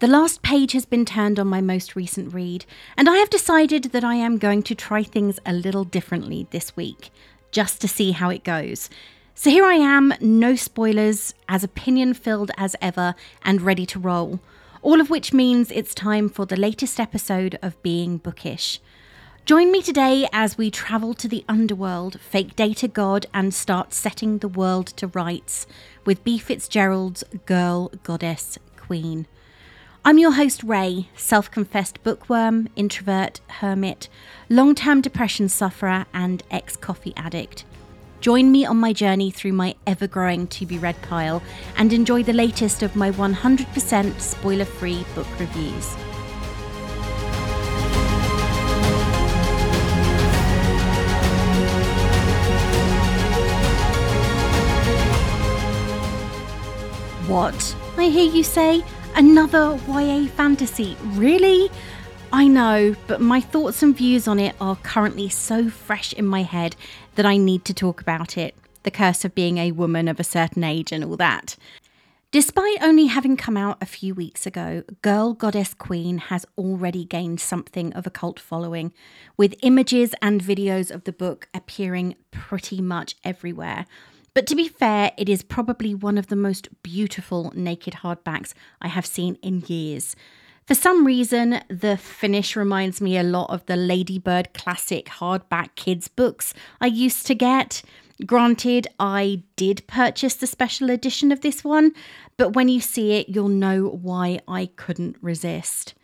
The 0.00 0.06
last 0.06 0.42
page 0.42 0.74
has 0.74 0.86
been 0.86 1.04
turned 1.04 1.40
on 1.40 1.48
my 1.48 1.60
most 1.60 1.96
recent 1.96 2.32
read, 2.32 2.64
and 2.96 3.10
I 3.10 3.16
have 3.16 3.30
decided 3.30 3.84
that 3.86 4.04
I 4.04 4.14
am 4.14 4.38
going 4.38 4.62
to 4.62 4.74
try 4.76 5.02
things 5.02 5.40
a 5.44 5.52
little 5.52 5.82
differently 5.82 6.46
this 6.52 6.76
week, 6.76 7.10
just 7.50 7.80
to 7.80 7.88
see 7.88 8.12
how 8.12 8.30
it 8.30 8.44
goes. 8.44 8.88
So 9.34 9.50
here 9.50 9.64
I 9.64 9.74
am, 9.74 10.14
no 10.20 10.54
spoilers, 10.54 11.34
as 11.48 11.64
opinion 11.64 12.14
filled 12.14 12.52
as 12.56 12.76
ever, 12.80 13.16
and 13.42 13.60
ready 13.60 13.84
to 13.86 13.98
roll. 13.98 14.38
All 14.82 15.00
of 15.00 15.10
which 15.10 15.32
means 15.32 15.72
it's 15.72 15.94
time 15.94 16.28
for 16.28 16.46
the 16.46 16.54
latest 16.54 17.00
episode 17.00 17.58
of 17.60 17.82
Being 17.82 18.18
Bookish. 18.18 18.78
Join 19.46 19.72
me 19.72 19.82
today 19.82 20.28
as 20.32 20.56
we 20.56 20.70
travel 20.70 21.12
to 21.14 21.26
the 21.26 21.44
underworld, 21.48 22.20
fake 22.20 22.54
data 22.54 22.86
god, 22.86 23.26
and 23.34 23.52
start 23.52 23.92
setting 23.92 24.38
the 24.38 24.46
world 24.46 24.86
to 24.98 25.08
rights 25.08 25.66
with 26.04 26.22
Bea 26.22 26.38
Fitzgerald's 26.38 27.24
Girl, 27.46 27.90
Goddess, 28.04 28.60
Queen. 28.76 29.26
I'm 30.08 30.16
your 30.16 30.32
host, 30.32 30.62
Ray, 30.62 31.10
self 31.16 31.50
confessed 31.50 32.02
bookworm, 32.02 32.70
introvert, 32.76 33.42
hermit, 33.60 34.08
long 34.48 34.74
term 34.74 35.02
depression 35.02 35.50
sufferer, 35.50 36.06
and 36.14 36.42
ex 36.50 36.76
coffee 36.76 37.12
addict. 37.14 37.66
Join 38.22 38.50
me 38.50 38.64
on 38.64 38.78
my 38.78 38.94
journey 38.94 39.30
through 39.30 39.52
my 39.52 39.74
ever 39.86 40.06
growing 40.06 40.46
to 40.46 40.64
be 40.64 40.78
read 40.78 40.96
pile 41.02 41.42
and 41.76 41.92
enjoy 41.92 42.22
the 42.22 42.32
latest 42.32 42.82
of 42.82 42.96
my 42.96 43.10
100% 43.10 44.18
spoiler 44.18 44.64
free 44.64 45.04
book 45.14 45.26
reviews. 45.38 45.94
What? 57.28 57.76
I 57.98 58.04
hear 58.04 58.32
you 58.32 58.42
say? 58.42 58.82
Another 59.14 59.78
YA 59.88 60.26
fantasy? 60.28 60.96
Really? 61.02 61.70
I 62.32 62.46
know, 62.46 62.94
but 63.06 63.20
my 63.20 63.40
thoughts 63.40 63.82
and 63.82 63.96
views 63.96 64.28
on 64.28 64.38
it 64.38 64.54
are 64.60 64.76
currently 64.76 65.28
so 65.28 65.70
fresh 65.70 66.12
in 66.12 66.26
my 66.26 66.42
head 66.42 66.76
that 67.14 67.26
I 67.26 67.36
need 67.36 67.64
to 67.64 67.74
talk 67.74 68.00
about 68.00 68.36
it. 68.36 68.54
The 68.82 68.90
curse 68.90 69.24
of 69.24 69.34
being 69.34 69.58
a 69.58 69.72
woman 69.72 70.08
of 70.08 70.20
a 70.20 70.24
certain 70.24 70.62
age 70.62 70.92
and 70.92 71.04
all 71.04 71.16
that. 71.16 71.56
Despite 72.30 72.82
only 72.82 73.06
having 73.06 73.38
come 73.38 73.56
out 73.56 73.78
a 73.80 73.86
few 73.86 74.14
weeks 74.14 74.46
ago, 74.46 74.82
Girl 75.00 75.32
Goddess 75.32 75.72
Queen 75.72 76.18
has 76.18 76.44
already 76.58 77.06
gained 77.06 77.40
something 77.40 77.92
of 77.94 78.06
a 78.06 78.10
cult 78.10 78.38
following, 78.38 78.92
with 79.38 79.54
images 79.62 80.14
and 80.20 80.42
videos 80.42 80.90
of 80.90 81.04
the 81.04 81.12
book 81.12 81.48
appearing 81.54 82.16
pretty 82.30 82.82
much 82.82 83.16
everywhere. 83.24 83.86
But 84.38 84.46
to 84.46 84.54
be 84.54 84.68
fair, 84.68 85.10
it 85.16 85.28
is 85.28 85.42
probably 85.42 85.96
one 85.96 86.16
of 86.16 86.28
the 86.28 86.36
most 86.36 86.68
beautiful 86.84 87.52
naked 87.56 87.94
hardbacks 87.94 88.54
I 88.80 88.86
have 88.86 89.04
seen 89.04 89.34
in 89.42 89.64
years. 89.66 90.14
For 90.64 90.76
some 90.76 91.04
reason, 91.04 91.60
the 91.66 91.96
finish 91.96 92.54
reminds 92.54 93.00
me 93.00 93.18
a 93.18 93.24
lot 93.24 93.50
of 93.50 93.66
the 93.66 93.74
Ladybird 93.74 94.54
classic 94.54 95.06
hardback 95.06 95.74
kids 95.74 96.06
books 96.06 96.54
I 96.80 96.86
used 96.86 97.26
to 97.26 97.34
get. 97.34 97.82
Granted, 98.26 98.86
I 99.00 99.42
did 99.56 99.84
purchase 99.88 100.36
the 100.36 100.46
special 100.46 100.88
edition 100.88 101.32
of 101.32 101.40
this 101.40 101.64
one, 101.64 101.90
but 102.36 102.54
when 102.54 102.68
you 102.68 102.80
see 102.80 103.14
it, 103.14 103.28
you'll 103.28 103.48
know 103.48 103.88
why 103.88 104.38
I 104.46 104.66
couldn't 104.76 105.16
resist. 105.20 105.94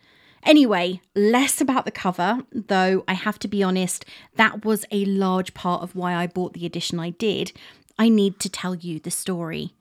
Anyway, 0.43 1.01
less 1.15 1.61
about 1.61 1.85
the 1.85 1.91
cover, 1.91 2.41
though 2.53 3.05
I 3.09 3.15
have 3.15 3.39
to 3.39 3.49
be 3.49 3.63
honest, 3.63 4.05
that 4.35 4.65
was 4.65 4.85
a 4.91 5.05
large 5.07 5.55
part 5.55 5.83
of 5.83 5.95
why 5.95 6.15
I 6.15 6.27
bought 6.27 6.53
the 6.53 6.67
edition 6.67 6.99
I 6.99 7.11
did, 7.11 7.53
I 7.99 8.09
need 8.09 8.41
to 8.41 8.49
tell 8.49 8.75
you 8.75 8.99
the 8.99 9.11
story. 9.11 9.73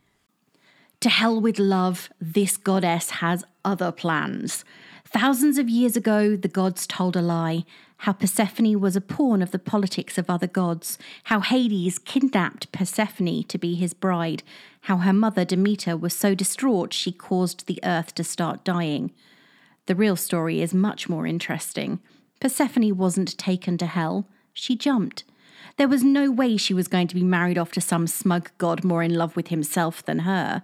To 1.02 1.10
hell 1.10 1.42
with 1.42 1.60
love, 1.60 2.10
this 2.22 2.58
goddess 2.58 3.10
has 3.10 3.44
other 3.66 3.92
plans. 3.92 4.64
Thousands 5.06 5.58
of 5.58 5.70
years 5.70 5.98
ago, 5.98 6.36
the 6.36 6.48
gods 6.48 6.88
told 6.88 7.16
a 7.16 7.22
lie 7.22 7.66
how 7.98 8.14
Persephone 8.14 8.80
was 8.80 8.96
a 8.96 9.02
pawn 9.02 9.42
of 9.42 9.52
the 9.52 9.60
politics 9.60 10.18
of 10.18 10.30
other 10.30 10.48
gods, 10.48 10.98
how 11.26 11.40
Hades 11.40 12.00
kidnapped 12.00 12.72
Persephone 12.72 13.44
to 13.44 13.58
be 13.58 13.76
his 13.76 13.94
bride, 13.94 14.44
how 14.82 14.98
her 14.98 15.14
mother 15.14 15.46
Demeter 15.46 15.96
was 15.96 16.16
so 16.16 16.36
distraught 16.36 16.94
she 16.94 17.12
caused 17.12 17.66
the 17.66 17.80
earth 17.84 18.14
to 18.16 18.24
start 18.24 18.64
dying. 18.64 19.12
The 19.86 19.96
real 19.96 20.16
story 20.16 20.62
is 20.62 20.74
much 20.74 21.10
more 21.10 21.26
interesting. 21.26 22.00
Persephone 22.40 22.98
wasn't 22.98 23.38
taken 23.38 23.78
to 23.78 23.86
hell, 23.86 24.28
she 24.54 24.76
jumped. 24.76 25.24
There 25.78 25.88
was 25.88 26.04
no 26.04 26.30
way 26.30 26.58
she 26.58 26.74
was 26.74 26.88
going 26.88 27.08
to 27.08 27.16
be 27.16 27.24
married 27.24 27.58
off 27.58 27.72
to 27.74 27.82
some 27.82 28.06
smug 28.06 28.52
god 28.58 28.84
more 28.84 29.02
in 29.02 29.16
love 29.16 29.36
with 29.36 29.48
himself 29.48 30.06
than 30.06 30.20
her. 30.20 30.64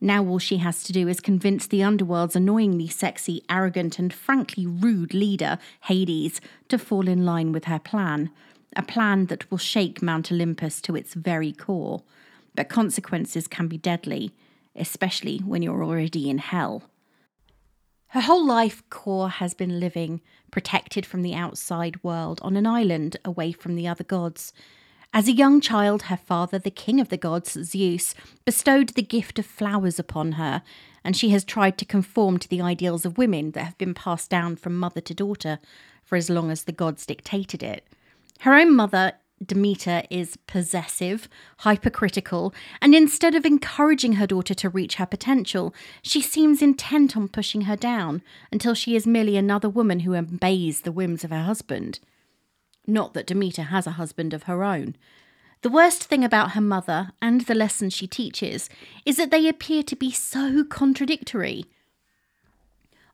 Now 0.00 0.22
all 0.26 0.38
she 0.38 0.58
has 0.58 0.82
to 0.84 0.92
do 0.92 1.08
is 1.08 1.20
convince 1.20 1.66
the 1.66 1.82
underworld's 1.82 2.36
annoyingly 2.36 2.88
sexy, 2.88 3.42
arrogant, 3.48 3.98
and 3.98 4.12
frankly 4.12 4.66
rude 4.66 5.14
leader, 5.14 5.58
Hades, 5.84 6.42
to 6.68 6.76
fall 6.76 7.08
in 7.08 7.24
line 7.24 7.52
with 7.52 7.64
her 7.64 7.78
plan. 7.78 8.30
A 8.76 8.82
plan 8.82 9.26
that 9.26 9.50
will 9.50 9.58
shake 9.58 10.02
Mount 10.02 10.30
Olympus 10.30 10.82
to 10.82 10.94
its 10.94 11.14
very 11.14 11.52
core. 11.52 12.02
But 12.54 12.68
consequences 12.68 13.48
can 13.48 13.66
be 13.66 13.78
deadly, 13.78 14.32
especially 14.76 15.38
when 15.38 15.62
you're 15.62 15.82
already 15.82 16.28
in 16.28 16.38
hell. 16.38 16.82
Her 18.08 18.20
whole 18.20 18.46
life, 18.46 18.82
Kore 18.90 19.28
has 19.28 19.54
been 19.54 19.80
living, 19.80 20.20
protected 20.54 21.04
from 21.04 21.22
the 21.22 21.34
outside 21.34 22.00
world, 22.04 22.38
on 22.40 22.56
an 22.56 22.64
island 22.64 23.16
away 23.24 23.50
from 23.50 23.74
the 23.74 23.88
other 23.88 24.04
gods. 24.04 24.52
As 25.12 25.26
a 25.26 25.32
young 25.32 25.60
child, 25.60 26.02
her 26.02 26.16
father, 26.16 26.60
the 26.60 26.70
king 26.70 27.00
of 27.00 27.08
the 27.08 27.16
gods, 27.16 27.58
Zeus, 27.64 28.14
bestowed 28.44 28.90
the 28.90 29.02
gift 29.02 29.40
of 29.40 29.46
flowers 29.46 29.98
upon 29.98 30.32
her, 30.32 30.62
and 31.02 31.16
she 31.16 31.30
has 31.30 31.42
tried 31.42 31.76
to 31.78 31.84
conform 31.84 32.38
to 32.38 32.48
the 32.48 32.60
ideals 32.60 33.04
of 33.04 33.18
women 33.18 33.50
that 33.50 33.64
have 33.64 33.78
been 33.78 33.94
passed 33.94 34.30
down 34.30 34.54
from 34.54 34.78
mother 34.78 35.00
to 35.00 35.12
daughter 35.12 35.58
for 36.04 36.14
as 36.14 36.30
long 36.30 36.52
as 36.52 36.62
the 36.62 36.72
gods 36.72 37.04
dictated 37.04 37.60
it. 37.60 37.84
Her 38.42 38.54
own 38.54 38.76
mother 38.76 39.14
Demeter 39.44 40.04
is 40.10 40.36
possessive, 40.46 41.28
hypercritical, 41.58 42.54
and 42.80 42.94
instead 42.94 43.34
of 43.34 43.44
encouraging 43.44 44.14
her 44.14 44.26
daughter 44.26 44.54
to 44.54 44.68
reach 44.68 44.94
her 44.96 45.06
potential, 45.06 45.74
she 46.02 46.20
seems 46.20 46.62
intent 46.62 47.16
on 47.16 47.28
pushing 47.28 47.62
her 47.62 47.76
down 47.76 48.22
until 48.52 48.74
she 48.74 48.94
is 48.96 49.06
merely 49.06 49.36
another 49.36 49.68
woman 49.68 50.00
who 50.00 50.14
obeys 50.14 50.82
the 50.82 50.92
whims 50.92 51.24
of 51.24 51.30
her 51.30 51.42
husband. 51.42 52.00
Not 52.86 53.14
that 53.14 53.26
Demeter 53.26 53.64
has 53.64 53.86
a 53.86 53.92
husband 53.92 54.32
of 54.34 54.44
her 54.44 54.62
own. 54.62 54.96
The 55.62 55.70
worst 55.70 56.04
thing 56.04 56.24
about 56.24 56.52
her 56.52 56.60
mother 56.60 57.12
and 57.22 57.42
the 57.42 57.54
lessons 57.54 57.94
she 57.94 58.06
teaches 58.06 58.68
is 59.04 59.16
that 59.16 59.30
they 59.30 59.48
appear 59.48 59.82
to 59.84 59.96
be 59.96 60.10
so 60.10 60.62
contradictory. 60.62 61.64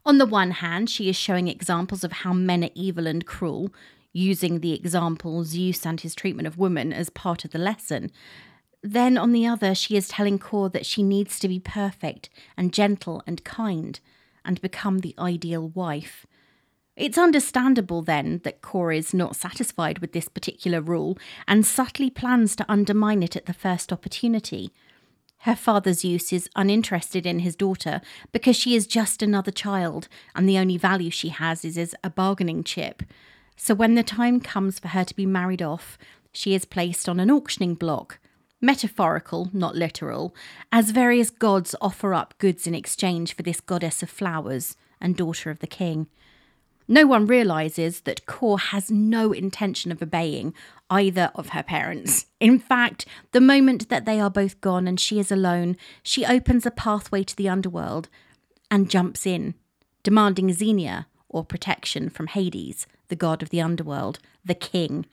On 0.05 0.17
the 0.17 0.25
one 0.25 0.51
hand, 0.51 0.89
she 0.89 1.09
is 1.09 1.15
showing 1.15 1.47
examples 1.47 2.03
of 2.03 2.11
how 2.11 2.33
men 2.33 2.63
are 2.63 2.69
evil 2.75 3.07
and 3.07 3.25
cruel, 3.25 3.73
using 4.13 4.59
the 4.59 4.73
example 4.73 5.43
Zeus 5.43 5.85
and 5.85 5.99
his 6.01 6.15
treatment 6.15 6.47
of 6.47 6.57
women 6.57 6.91
as 6.91 7.09
part 7.09 7.45
of 7.45 7.51
the 7.51 7.59
lesson. 7.59 8.11
Then, 8.83 9.17
on 9.17 9.31
the 9.31 9.45
other, 9.45 9.75
she 9.75 9.95
is 9.95 10.07
telling 10.07 10.39
Kore 10.39 10.69
that 10.69 10.85
she 10.85 11.03
needs 11.03 11.39
to 11.39 11.47
be 11.47 11.59
perfect 11.59 12.29
and 12.57 12.73
gentle 12.73 13.21
and 13.27 13.43
kind 13.43 13.99
and 14.43 14.59
become 14.61 14.99
the 14.99 15.15
ideal 15.19 15.69
wife. 15.69 16.25
It's 16.95 17.17
understandable 17.17 18.01
then 18.01 18.41
that 18.43 18.61
Kore 18.61 18.91
is 18.91 19.13
not 19.13 19.35
satisfied 19.35 19.99
with 19.99 20.11
this 20.11 20.27
particular 20.27 20.81
rule 20.81 21.17
and 21.47 21.65
subtly 21.65 22.09
plans 22.09 22.55
to 22.57 22.71
undermine 22.71 23.23
it 23.23 23.35
at 23.35 23.45
the 23.45 23.53
first 23.53 23.93
opportunity. 23.93 24.71
Her 25.39 25.55
father 25.55 25.93
Zeus 25.93 26.31
is 26.33 26.49
uninterested 26.55 27.25
in 27.25 27.39
his 27.39 27.55
daughter 27.55 28.01
because 28.31 28.55
she 28.55 28.75
is 28.75 28.85
just 28.85 29.23
another 29.23 29.51
child 29.51 30.07
and 30.35 30.47
the 30.47 30.57
only 30.57 30.77
value 30.77 31.09
she 31.09 31.29
has 31.29 31.65
is 31.65 31.77
as 31.77 31.95
a 32.03 32.09
bargaining 32.09 32.63
chip. 32.63 33.01
So 33.63 33.75
when 33.75 33.93
the 33.93 34.01
time 34.01 34.39
comes 34.39 34.79
for 34.79 34.87
her 34.87 35.03
to 35.03 35.15
be 35.15 35.27
married 35.27 35.61
off, 35.61 35.95
she 36.31 36.55
is 36.55 36.65
placed 36.65 37.07
on 37.07 37.19
an 37.19 37.29
auctioning 37.29 37.75
block, 37.75 38.17
metaphorical, 38.59 39.51
not 39.53 39.75
literal, 39.75 40.33
as 40.71 40.89
various 40.89 41.29
gods 41.29 41.75
offer 41.79 42.15
up 42.15 42.33
goods 42.39 42.65
in 42.65 42.73
exchange 42.73 43.35
for 43.35 43.43
this 43.43 43.61
goddess 43.61 44.01
of 44.01 44.09
flowers 44.09 44.77
and 44.99 45.15
daughter 45.15 45.51
of 45.51 45.59
the 45.59 45.67
king. 45.67 46.07
No 46.87 47.05
one 47.05 47.27
realizes 47.27 48.01
that 48.01 48.25
Kore 48.25 48.57
has 48.57 48.89
no 48.89 49.31
intention 49.31 49.91
of 49.91 50.01
obeying 50.01 50.55
either 50.89 51.29
of 51.35 51.49
her 51.49 51.61
parents. 51.61 52.25
In 52.39 52.57
fact, 52.57 53.05
the 53.31 53.39
moment 53.39 53.89
that 53.89 54.05
they 54.05 54.19
are 54.19 54.31
both 54.31 54.59
gone 54.59 54.87
and 54.87 54.99
she 54.99 55.19
is 55.19 55.31
alone, 55.31 55.77
she 56.01 56.25
opens 56.25 56.65
a 56.65 56.71
pathway 56.71 57.21
to 57.25 57.35
the 57.35 57.47
underworld 57.47 58.09
and 58.71 58.89
jumps 58.89 59.27
in, 59.27 59.53
demanding 60.01 60.51
Xenia 60.51 61.05
or 61.31 61.43
protection 61.43 62.09
from 62.09 62.27
Hades, 62.27 62.85
the 63.07 63.15
god 63.15 63.41
of 63.41 63.49
the 63.49 63.61
underworld, 63.61 64.19
the 64.45 64.55
king. 64.55 65.05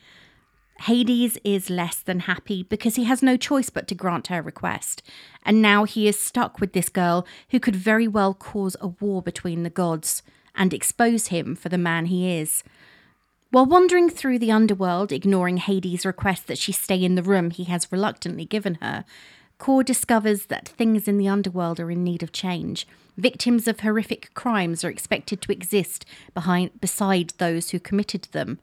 Hades 0.83 1.39
is 1.43 1.71
less 1.71 1.97
than 1.97 2.21
happy 2.21 2.63
because 2.63 2.95
he 2.95 3.05
has 3.05 3.23
no 3.23 3.37
choice 3.37 3.71
but 3.71 3.89
to 3.89 3.95
grant 3.95 4.29
her 4.29 4.41
request, 4.41 5.03
and 5.45 5.61
now 5.61 5.85
he 5.85 6.07
is 6.07 6.19
stuck 6.19 6.61
with 6.61 6.73
this 6.73 6.89
girl 6.89 7.27
who 7.51 7.59
could 7.59 7.75
very 7.75 8.07
well 8.07 8.35
cause 8.35 8.77
a 8.81 8.89
war 8.89 9.21
between 9.21 9.63
the 9.63 9.71
gods 9.71 10.23
and 10.55 10.73
expose 10.73 11.29
him 11.29 11.57
for 11.57 11.69
the 11.69 11.79
man 11.79 12.07
he 12.07 12.31
is. 12.31 12.63
While 13.51 13.67
wandering 13.67 14.11
through 14.11 14.41
the 14.41 14.53
underworld, 14.53 15.11
ignoring 15.11 15.57
Hades' 15.57 16.05
request 16.05 16.47
that 16.47 16.59
she 16.59 16.71
stay 16.71 17.03
in 17.03 17.15
the 17.15 17.23
room 17.23 17.51
he 17.51 17.65
has 17.65 17.91
reluctantly 17.91 18.45
given 18.45 18.77
her, 18.83 19.05
Kore 19.59 19.83
discovers 19.83 20.47
that 20.47 20.69
things 20.69 21.09
in 21.09 21.19
the 21.19 21.29
underworld 21.29 21.81
are 21.81 21.91
in 21.91 22.05
need 22.05 22.23
of 22.23 22.33
change. 22.33 22.87
Victims 23.17 23.67
of 23.67 23.81
horrific 23.81 24.33
crimes 24.35 24.85
are 24.85 24.89
expected 24.89 25.43
to 25.43 25.53
exist 25.53 26.05
behind 26.33 26.81
beside 26.81 27.33
those 27.39 27.71
who 27.71 27.81
committed 27.81 28.29
them. 28.31 28.61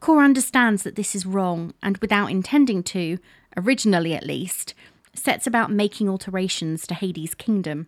Kore 0.00 0.22
understands 0.22 0.82
that 0.82 0.96
this 0.96 1.14
is 1.14 1.24
wrong 1.24 1.72
and 1.82 1.96
without 1.98 2.30
intending 2.30 2.82
to, 2.84 3.18
originally 3.56 4.14
at 4.14 4.26
least, 4.26 4.74
sets 5.14 5.46
about 5.46 5.70
making 5.70 6.08
alterations 6.08 6.86
to 6.86 6.94
Hades' 6.94 7.34
kingdom. 7.34 7.86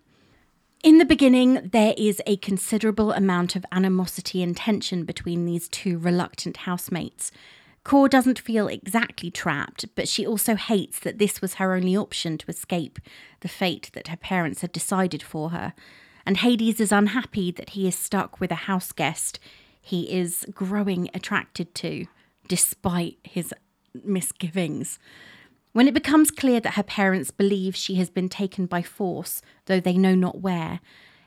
In 0.83 0.99
the 0.99 1.05
beginning, 1.05 1.69
there 1.73 1.95
is 1.99 2.23
a 2.27 2.37
considerable 2.39 3.13
amount 3.13 3.55
of 3.55 3.67
animosity 3.71 4.43
and 4.43 4.57
tension 4.57 5.05
between 5.05 5.45
these 5.45 5.69
two 5.69 5.99
reluctant 5.99 6.59
housemates. 6.59 7.31
Kore 7.83 8.09
doesn't 8.09 8.39
feel 8.39 8.69
exactly 8.69 9.31
trapped, 9.31 9.87
but 9.95 10.09
she 10.09 10.27
also 10.27 10.55
hates 10.55 11.01
that 11.01 11.19
this 11.19 11.41
was 11.41 11.55
her 11.55 11.75
only 11.75 11.97
option 11.97 12.37
to 12.39 12.51
escape 12.51 12.99
the 13.41 13.49
fate 13.49 13.91
that 13.95 14.09
her 14.09 14.17
parents 14.17 14.61
had 14.61 14.73
decided 14.73 15.23
for 15.23 15.51
her. 15.51 15.73
And 16.27 16.37
Hades 16.37 16.81
is 16.81 16.93
unhappy 16.93 17.51
that 17.53 17.71
he 17.71 17.89
is 17.89 17.97
stuck 17.97 18.39
with 18.39 18.51
a 18.51 18.67
house 18.67 18.93
guest 18.93 19.39
he 19.81 20.13
is 20.13 20.47
growing 20.53 21.09
attracted 21.15 21.75
to, 21.77 22.07
despite 22.49 23.17
his 23.23 23.55
misgivings. 24.05 24.99
When 25.73 25.89
it 25.89 25.95
becomes 25.95 26.31
clear 26.31 26.61
that 26.61 26.75
her 26.75 26.83
parents 26.83 27.31
believe 27.31 27.75
she 27.75 27.95
has 27.95 28.11
been 28.11 28.29
taken 28.29 28.67
by 28.67 28.83
force, 28.83 29.41
though 29.67 29.81
they 29.81 29.97
know 29.97 30.15
not 30.15 30.41
where, 30.41 30.81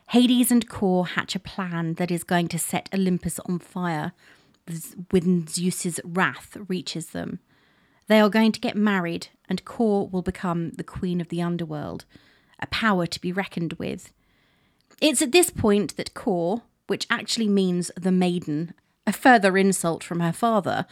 Hades 0.10 0.52
and 0.52 0.68
Kore 0.70 1.08
hatch 1.08 1.36
a 1.36 1.40
plan 1.40 1.96
that 1.96 2.12
is 2.12 2.24
going 2.24 2.48
to 2.50 2.60
set 2.60 2.90
Olympus 2.94 3.40
on 3.40 3.58
fire 3.60 4.12
when 5.12 5.48
Zeus's 5.48 6.00
wrath 6.04 6.58
reaches 6.68 7.08
them. 7.08 7.40
They 8.08 8.20
are 8.20 8.30
going 8.30 8.52
to 8.52 8.60
get 8.60 8.76
married, 8.76 9.28
and 9.48 9.64
Kore 9.66 10.08
will 10.08 10.22
become 10.22 10.72
the 10.72 10.84
queen 10.84 11.22
of 11.22 11.30
the 11.30 11.42
underworld, 11.42 12.06
a 12.60 12.68
power 12.68 13.06
to 13.06 13.22
be 13.22 13.32
reckoned 13.32 13.74
with. 13.74 14.12
It's 15.02 15.22
at 15.22 15.32
this 15.32 15.50
point 15.50 15.98
that 15.98 16.14
Kore, 16.14 16.64
which 16.88 17.08
actually 17.10 17.48
means 17.48 17.92
the 17.96 18.12
maiden, 18.12 18.74
a 19.08 19.14
further 19.14 19.58
insult 19.58 20.04
from 20.04 20.20
her 20.20 20.34
father, 20.34 20.86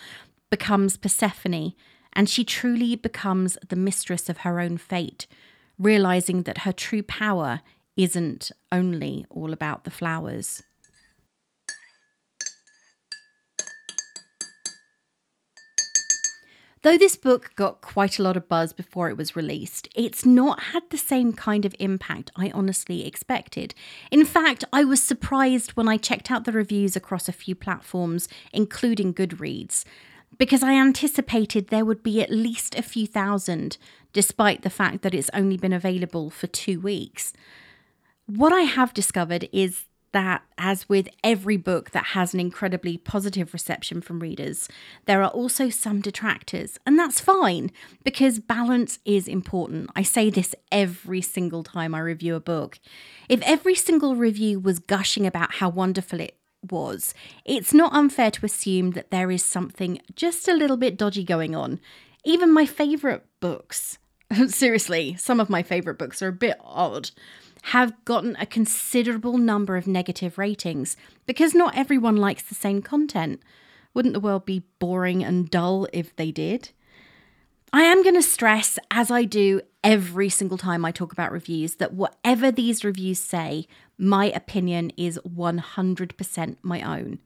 becomes 0.49 0.97
Persephone 0.97 1.73
and 2.13 2.29
she 2.29 2.43
truly 2.43 2.95
becomes 2.95 3.57
the 3.67 3.75
mistress 3.75 4.29
of 4.29 4.39
her 4.39 4.59
own 4.59 4.77
fate, 4.77 5.27
realizing 5.79 6.43
that 6.43 6.59
her 6.59 6.73
true 6.73 7.03
power 7.03 7.61
isn't 7.95 8.51
only 8.71 9.25
all 9.29 9.53
about 9.53 9.83
the 9.83 9.91
flowers. 9.91 10.63
Though 16.83 16.97
this 16.97 17.15
book 17.15 17.51
got 17.55 17.81
quite 17.81 18.17
a 18.17 18.23
lot 18.23 18.35
of 18.35 18.49
buzz 18.49 18.73
before 18.73 19.09
it 19.09 19.17
was 19.17 19.35
released, 19.35 19.87
it's 19.95 20.25
not 20.25 20.63
had 20.63 20.83
the 20.89 20.97
same 20.97 21.31
kind 21.31 21.63
of 21.63 21.75
impact 21.77 22.31
I 22.35 22.49
honestly 22.51 23.05
expected. 23.05 23.75
In 24.09 24.25
fact, 24.25 24.63
I 24.73 24.83
was 24.83 25.01
surprised 25.01 25.71
when 25.71 25.87
I 25.87 25.97
checked 25.97 26.31
out 26.31 26.45
the 26.45 26.51
reviews 26.51 26.95
across 26.95 27.29
a 27.29 27.33
few 27.33 27.53
platforms, 27.53 28.27
including 28.51 29.13
Goodreads 29.13 29.85
because 30.37 30.63
I 30.63 30.73
anticipated 30.73 31.67
there 31.67 31.85
would 31.85 32.03
be 32.03 32.21
at 32.21 32.31
least 32.31 32.75
a 32.75 32.81
few 32.81 33.05
thousand, 33.05 33.77
despite 34.13 34.61
the 34.61 34.69
fact 34.69 35.01
that 35.01 35.13
it's 35.13 35.29
only 35.33 35.57
been 35.57 35.73
available 35.73 36.29
for 36.29 36.47
two 36.47 36.79
weeks. 36.79 37.33
What 38.25 38.53
I 38.53 38.61
have 38.61 38.93
discovered 38.93 39.47
is 39.51 39.85
that, 40.11 40.43
as 40.57 40.89
with 40.89 41.07
every 41.23 41.57
book 41.57 41.91
that 41.91 42.07
has 42.07 42.33
an 42.33 42.39
incredibly 42.39 42.97
positive 42.97 43.53
reception 43.53 44.01
from 44.01 44.19
readers, 44.19 44.67
there 45.05 45.23
are 45.23 45.29
also 45.29 45.69
some 45.69 46.01
detractors, 46.01 46.77
and 46.85 46.97
that's 46.97 47.19
fine 47.19 47.71
because 48.03 48.39
balance 48.39 48.99
is 49.05 49.27
important. 49.27 49.89
I 49.95 50.03
say 50.03 50.29
this 50.29 50.53
every 50.71 51.21
single 51.21 51.63
time 51.63 51.95
I 51.95 51.99
review 51.99 52.35
a 52.35 52.39
book. 52.39 52.79
If 53.29 53.41
every 53.43 53.75
single 53.75 54.15
review 54.15 54.59
was 54.59 54.79
gushing 54.79 55.25
about 55.25 55.55
how 55.55 55.69
wonderful 55.69 56.19
it 56.19 56.37
was, 56.69 57.13
it's 57.45 57.73
not 57.73 57.93
unfair 57.93 58.31
to 58.31 58.45
assume 58.45 58.91
that 58.91 59.11
there 59.11 59.31
is 59.31 59.43
something 59.43 59.99
just 60.15 60.47
a 60.47 60.53
little 60.53 60.77
bit 60.77 60.97
dodgy 60.97 61.23
going 61.23 61.55
on. 61.55 61.79
Even 62.23 62.53
my 62.53 62.65
favourite 62.65 63.23
books, 63.39 63.97
seriously, 64.47 65.15
some 65.15 65.39
of 65.39 65.49
my 65.49 65.63
favourite 65.63 65.97
books 65.97 66.21
are 66.21 66.27
a 66.27 66.33
bit 66.33 66.57
odd, 66.63 67.11
have 67.65 67.93
gotten 68.05 68.35
a 68.37 68.45
considerable 68.45 69.37
number 69.37 69.77
of 69.77 69.87
negative 69.87 70.37
ratings 70.37 70.97
because 71.25 71.53
not 71.53 71.77
everyone 71.77 72.17
likes 72.17 72.43
the 72.43 72.55
same 72.55 72.81
content. 72.81 73.41
Wouldn't 73.93 74.13
the 74.13 74.19
world 74.19 74.45
be 74.45 74.63
boring 74.79 75.23
and 75.23 75.49
dull 75.49 75.87
if 75.93 76.15
they 76.15 76.31
did? 76.31 76.71
I 77.73 77.83
am 77.83 78.03
going 78.03 78.15
to 78.15 78.21
stress, 78.21 78.77
as 78.89 79.09
I 79.09 79.23
do 79.23 79.61
every 79.81 80.27
single 80.27 80.57
time 80.57 80.83
I 80.83 80.91
talk 80.91 81.13
about 81.13 81.31
reviews, 81.31 81.75
that 81.75 81.93
whatever 81.93 82.51
these 82.51 82.83
reviews 82.83 83.19
say, 83.19 83.65
my 83.97 84.25
opinion 84.25 84.91
is 84.97 85.17
100% 85.25 86.57
my 86.61 86.81
own. 86.81 87.19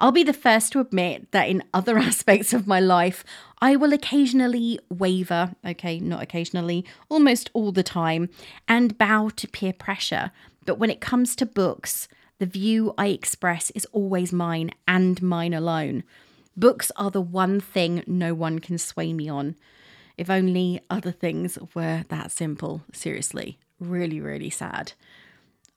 I'll 0.00 0.12
be 0.12 0.24
the 0.24 0.32
first 0.32 0.72
to 0.72 0.80
admit 0.80 1.30
that 1.32 1.48
in 1.50 1.62
other 1.74 1.98
aspects 2.10 2.54
of 2.54 2.66
my 2.66 2.80
life, 2.80 3.22
I 3.60 3.76
will 3.76 3.92
occasionally 3.92 4.80
waver, 4.88 5.54
okay, 5.64 6.00
not 6.00 6.22
occasionally, 6.22 6.86
almost 7.10 7.50
all 7.52 7.70
the 7.70 7.82
time, 7.82 8.30
and 8.66 8.96
bow 8.96 9.28
to 9.36 9.46
peer 9.46 9.74
pressure. 9.74 10.32
But 10.64 10.78
when 10.78 10.88
it 10.88 11.02
comes 11.02 11.36
to 11.36 11.46
books, 11.46 12.08
the 12.38 12.46
view 12.46 12.94
I 12.96 13.08
express 13.08 13.70
is 13.72 13.86
always 13.92 14.32
mine 14.32 14.70
and 14.88 15.20
mine 15.20 15.52
alone. 15.52 16.04
Books 16.56 16.90
are 16.96 17.10
the 17.10 17.20
one 17.20 17.60
thing 17.60 18.02
no 18.06 18.32
one 18.32 18.58
can 18.58 18.78
sway 18.78 19.12
me 19.12 19.28
on. 19.28 19.56
If 20.16 20.30
only 20.30 20.80
other 20.88 21.12
things 21.12 21.58
were 21.74 22.04
that 22.08 22.32
simple. 22.32 22.82
Seriously, 22.92 23.58
really, 23.78 24.20
really 24.20 24.50
sad. 24.50 24.92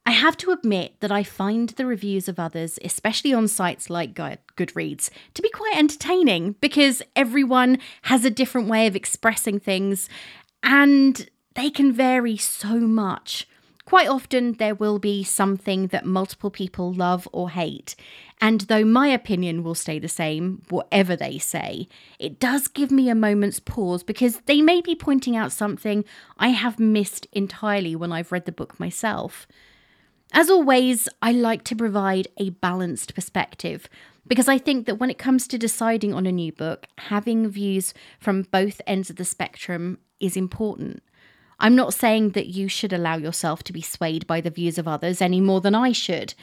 I 0.05 0.11
have 0.11 0.35
to 0.37 0.51
admit 0.51 0.99
that 0.99 1.11
I 1.11 1.23
find 1.23 1.69
the 1.69 1.85
reviews 1.85 2.27
of 2.27 2.39
others, 2.39 2.77
especially 2.83 3.33
on 3.33 3.47
sites 3.47 3.89
like 3.89 4.13
Goodreads, 4.13 5.09
to 5.33 5.41
be 5.41 5.49
quite 5.49 5.77
entertaining 5.77 6.55
because 6.59 7.01
everyone 7.15 7.77
has 8.03 8.25
a 8.25 8.29
different 8.29 8.67
way 8.67 8.85
of 8.85 8.97
expressing 8.97 9.59
things 9.59 10.09
and 10.61 11.29
they 11.55 11.69
can 11.69 11.93
vary 11.93 12.35
so 12.35 12.79
much. 12.79 13.47
Quite 13.85 14.07
often, 14.07 14.53
there 14.53 14.75
will 14.75 14.97
be 14.97 15.23
something 15.23 15.87
that 15.87 16.05
multiple 16.05 16.49
people 16.49 16.93
love 16.93 17.27
or 17.33 17.49
hate, 17.49 17.95
and 18.39 18.61
though 18.61 18.85
my 18.85 19.07
opinion 19.09 19.61
will 19.61 19.75
stay 19.75 19.99
the 19.99 20.07
same, 20.07 20.61
whatever 20.69 21.17
they 21.17 21.37
say, 21.37 21.89
it 22.17 22.39
does 22.39 22.69
give 22.69 22.91
me 22.91 23.09
a 23.09 23.15
moment's 23.15 23.59
pause 23.59 24.01
because 24.01 24.39
they 24.45 24.61
may 24.61 24.79
be 24.79 24.95
pointing 24.95 25.35
out 25.35 25.51
something 25.51 26.05
I 26.37 26.49
have 26.49 26.79
missed 26.79 27.27
entirely 27.33 27.93
when 27.93 28.13
I've 28.13 28.31
read 28.31 28.45
the 28.45 28.53
book 28.53 28.79
myself. 28.79 29.47
As 30.35 30.49
always, 30.49 31.07
I 31.21 31.31
like 31.31 31.63
to 31.65 31.75
provide 31.75 32.27
a 32.37 32.49
balanced 32.49 33.13
perspective 33.13 33.87
because 34.25 34.47
I 34.47 34.57
think 34.57 34.87
that 34.87 34.97
when 34.97 35.11
it 35.11 35.19
comes 35.19 35.47
to 35.47 35.59
deciding 35.59 36.11
on 36.11 36.25
a 36.25 36.31
new 36.31 36.51
book, 36.51 36.87
having 36.97 37.47
views 37.49 37.93
from 38.19 38.41
both 38.43 38.81
ends 38.87 39.11
of 39.11 39.17
the 39.17 39.25
spectrum 39.25 39.99
is 40.19 40.35
important. 40.35 41.03
I'm 41.59 41.75
not 41.75 41.93
saying 41.93 42.31
that 42.31 42.47
you 42.47 42.67
should 42.67 42.93
allow 42.93 43.15
yourself 43.15 43.63
to 43.65 43.73
be 43.73 43.81
swayed 43.81 44.25
by 44.25 44.41
the 44.41 44.49
views 44.49 44.79
of 44.79 44.87
others 44.87 45.21
any 45.21 45.39
more 45.39 45.61
than 45.61 45.75
I 45.75 45.91
should, 45.91 46.33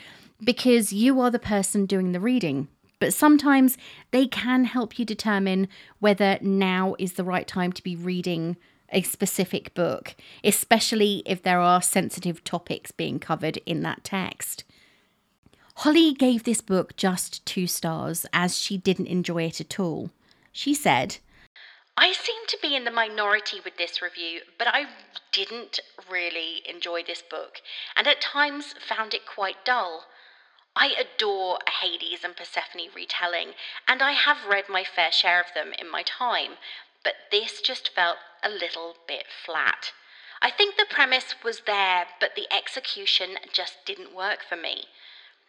because 0.42 0.92
you 0.92 1.20
are 1.20 1.30
the 1.30 1.40
person 1.40 1.84
doing 1.84 2.12
the 2.12 2.20
reading. 2.20 2.68
But 3.00 3.12
sometimes 3.12 3.76
they 4.12 4.26
can 4.26 4.66
help 4.66 5.00
you 5.00 5.04
determine 5.04 5.66
whether 5.98 6.38
now 6.40 6.94
is 7.00 7.14
the 7.14 7.24
right 7.24 7.48
time 7.48 7.72
to 7.72 7.82
be 7.82 7.96
reading 7.96 8.56
a 8.92 9.02
specific 9.02 9.74
book, 9.74 10.14
especially 10.42 11.22
if 11.26 11.42
there 11.42 11.60
are 11.60 11.82
sensitive 11.82 12.44
topics 12.44 12.90
being 12.90 13.18
covered 13.18 13.58
in 13.66 13.82
that 13.82 14.04
text. 14.04 14.64
Holly 15.76 16.12
gave 16.12 16.44
this 16.44 16.60
book 16.60 16.96
just 16.96 17.44
two 17.46 17.66
stars 17.66 18.26
as 18.32 18.58
she 18.58 18.76
didn't 18.76 19.06
enjoy 19.06 19.44
it 19.44 19.60
at 19.60 19.80
all. 19.80 20.10
She 20.52 20.74
said, 20.74 21.18
I 21.96 22.12
seem 22.12 22.46
to 22.48 22.58
be 22.62 22.74
in 22.74 22.84
the 22.84 22.90
minority 22.90 23.60
with 23.64 23.76
this 23.76 24.00
review, 24.00 24.40
but 24.58 24.68
I 24.68 24.86
didn't 25.32 25.80
really 26.10 26.62
enjoy 26.68 27.02
this 27.02 27.22
book, 27.22 27.60
and 27.96 28.06
at 28.06 28.20
times 28.20 28.74
found 28.86 29.14
it 29.14 29.26
quite 29.26 29.64
dull. 29.64 30.06
I 30.76 30.94
adore 30.98 31.58
a 31.66 31.70
Hades 31.70 32.24
and 32.24 32.36
Persephone 32.36 32.88
retelling, 32.94 33.54
and 33.88 34.02
I 34.02 34.12
have 34.12 34.46
read 34.48 34.64
my 34.68 34.84
fair 34.84 35.12
share 35.12 35.40
of 35.40 35.52
them 35.54 35.72
in 35.78 35.90
my 35.90 36.02
time, 36.02 36.52
but 37.04 37.14
this 37.30 37.60
just 37.60 37.90
felt 37.94 38.18
a 38.42 38.48
little 38.48 38.96
bit 39.06 39.26
flat. 39.44 39.92
I 40.42 40.50
think 40.50 40.76
the 40.76 40.86
premise 40.88 41.34
was 41.44 41.62
there, 41.66 42.06
but 42.18 42.34
the 42.34 42.46
execution 42.52 43.36
just 43.52 43.84
didn't 43.84 44.14
work 44.14 44.40
for 44.48 44.56
me. 44.56 44.86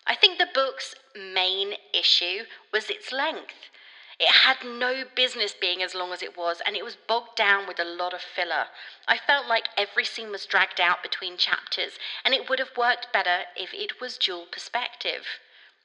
I 0.06 0.16
think 0.16 0.38
the 0.38 0.50
book's 0.54 0.96
main 1.16 1.76
issue 1.94 2.46
was 2.74 2.90
its 2.90 3.12
length. 3.12 3.70
It 4.20 4.30
had 4.30 4.64
no 4.64 5.04
business 5.16 5.54
being 5.54 5.82
as 5.82 5.96
long 5.96 6.12
as 6.12 6.22
it 6.22 6.38
was, 6.38 6.62
and 6.66 6.76
it 6.76 6.84
was 6.84 6.96
bogged 6.96 7.36
down 7.36 7.68
with 7.68 7.80
a 7.80 7.86
lot 7.86 8.14
of 8.14 8.22
filler. 8.22 8.68
I 9.08 9.18
felt 9.18 9.48
like 9.48 9.70
every 9.78 10.06
scene 10.06 10.30
was 10.30 10.46
dragged 10.46 10.80
out 10.80 11.02
between 11.02 11.38
chapters, 11.38 11.94
and 12.24 12.34
it 12.34 12.50
would 12.50 12.60
have 12.60 12.78
worked 12.78 13.14
better 13.14 13.46
if 13.56 13.74
it 13.74 14.00
was 14.00 14.18
dual 14.18 14.46
perspective. 14.46 15.26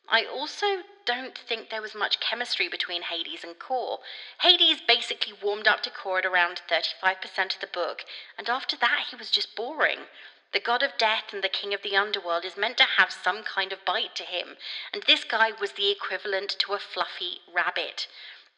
I 0.08 0.24
also 0.24 0.84
don't 1.04 1.36
think 1.36 1.68
there 1.68 1.82
was 1.82 1.94
much 1.94 2.20
chemistry 2.20 2.68
between 2.68 3.02
Hades 3.02 3.42
and 3.42 3.58
Kore. 3.58 4.00
Hades 4.40 4.80
basically 4.80 5.32
warmed 5.32 5.66
up 5.66 5.82
to 5.82 5.90
Kore 5.90 6.18
at 6.18 6.26
around 6.26 6.62
35% 6.68 7.54
of 7.54 7.60
the 7.60 7.66
book, 7.66 8.04
and 8.38 8.48
after 8.48 8.76
that 8.76 9.06
he 9.10 9.16
was 9.16 9.30
just 9.30 9.56
boring. 9.56 10.06
The 10.52 10.60
god 10.60 10.82
of 10.82 10.96
death 10.96 11.32
and 11.32 11.42
the 11.42 11.48
king 11.48 11.74
of 11.74 11.82
the 11.82 11.96
underworld 11.96 12.44
is 12.44 12.56
meant 12.56 12.76
to 12.78 12.84
have 12.84 13.12
some 13.12 13.42
kind 13.42 13.72
of 13.72 13.84
bite 13.84 14.14
to 14.14 14.22
him, 14.22 14.56
and 14.92 15.02
this 15.02 15.24
guy 15.24 15.50
was 15.50 15.72
the 15.72 15.90
equivalent 15.90 16.50
to 16.60 16.74
a 16.74 16.78
fluffy 16.78 17.40
rabbit. 17.52 18.06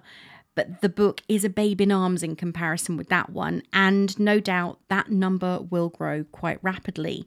but 0.59 0.81
the 0.81 0.89
book 0.89 1.21
is 1.29 1.45
a 1.45 1.49
babe 1.49 1.79
in 1.79 1.89
arms 1.89 2.21
in 2.21 2.35
comparison 2.35 2.97
with 2.97 3.07
that 3.07 3.29
one, 3.29 3.63
and 3.71 4.19
no 4.19 4.41
doubt 4.41 4.77
that 4.89 5.09
number 5.09 5.61
will 5.69 5.87
grow 5.87 6.25
quite 6.33 6.59
rapidly. 6.61 7.25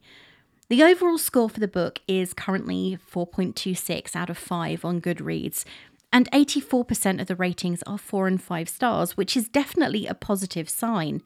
The 0.68 0.82
overall 0.82 1.16
score 1.16 1.48
for 1.48 1.58
the 1.58 1.66
book 1.66 2.00
is 2.06 2.34
currently 2.34 2.98
4.26 3.10 4.14
out 4.14 4.28
of 4.28 4.36
5 4.36 4.84
on 4.84 5.00
Goodreads, 5.00 5.64
and 6.12 6.30
84% 6.30 7.20
of 7.20 7.26
the 7.26 7.36
ratings 7.36 7.82
are 7.84 7.98
4 7.98 8.26
and 8.26 8.42
5 8.42 8.68
stars, 8.68 9.16
which 9.16 9.36
is 9.36 9.48
definitely 9.48 10.06
a 10.06 10.14
positive 10.14 10.68
sign. 10.68 11.22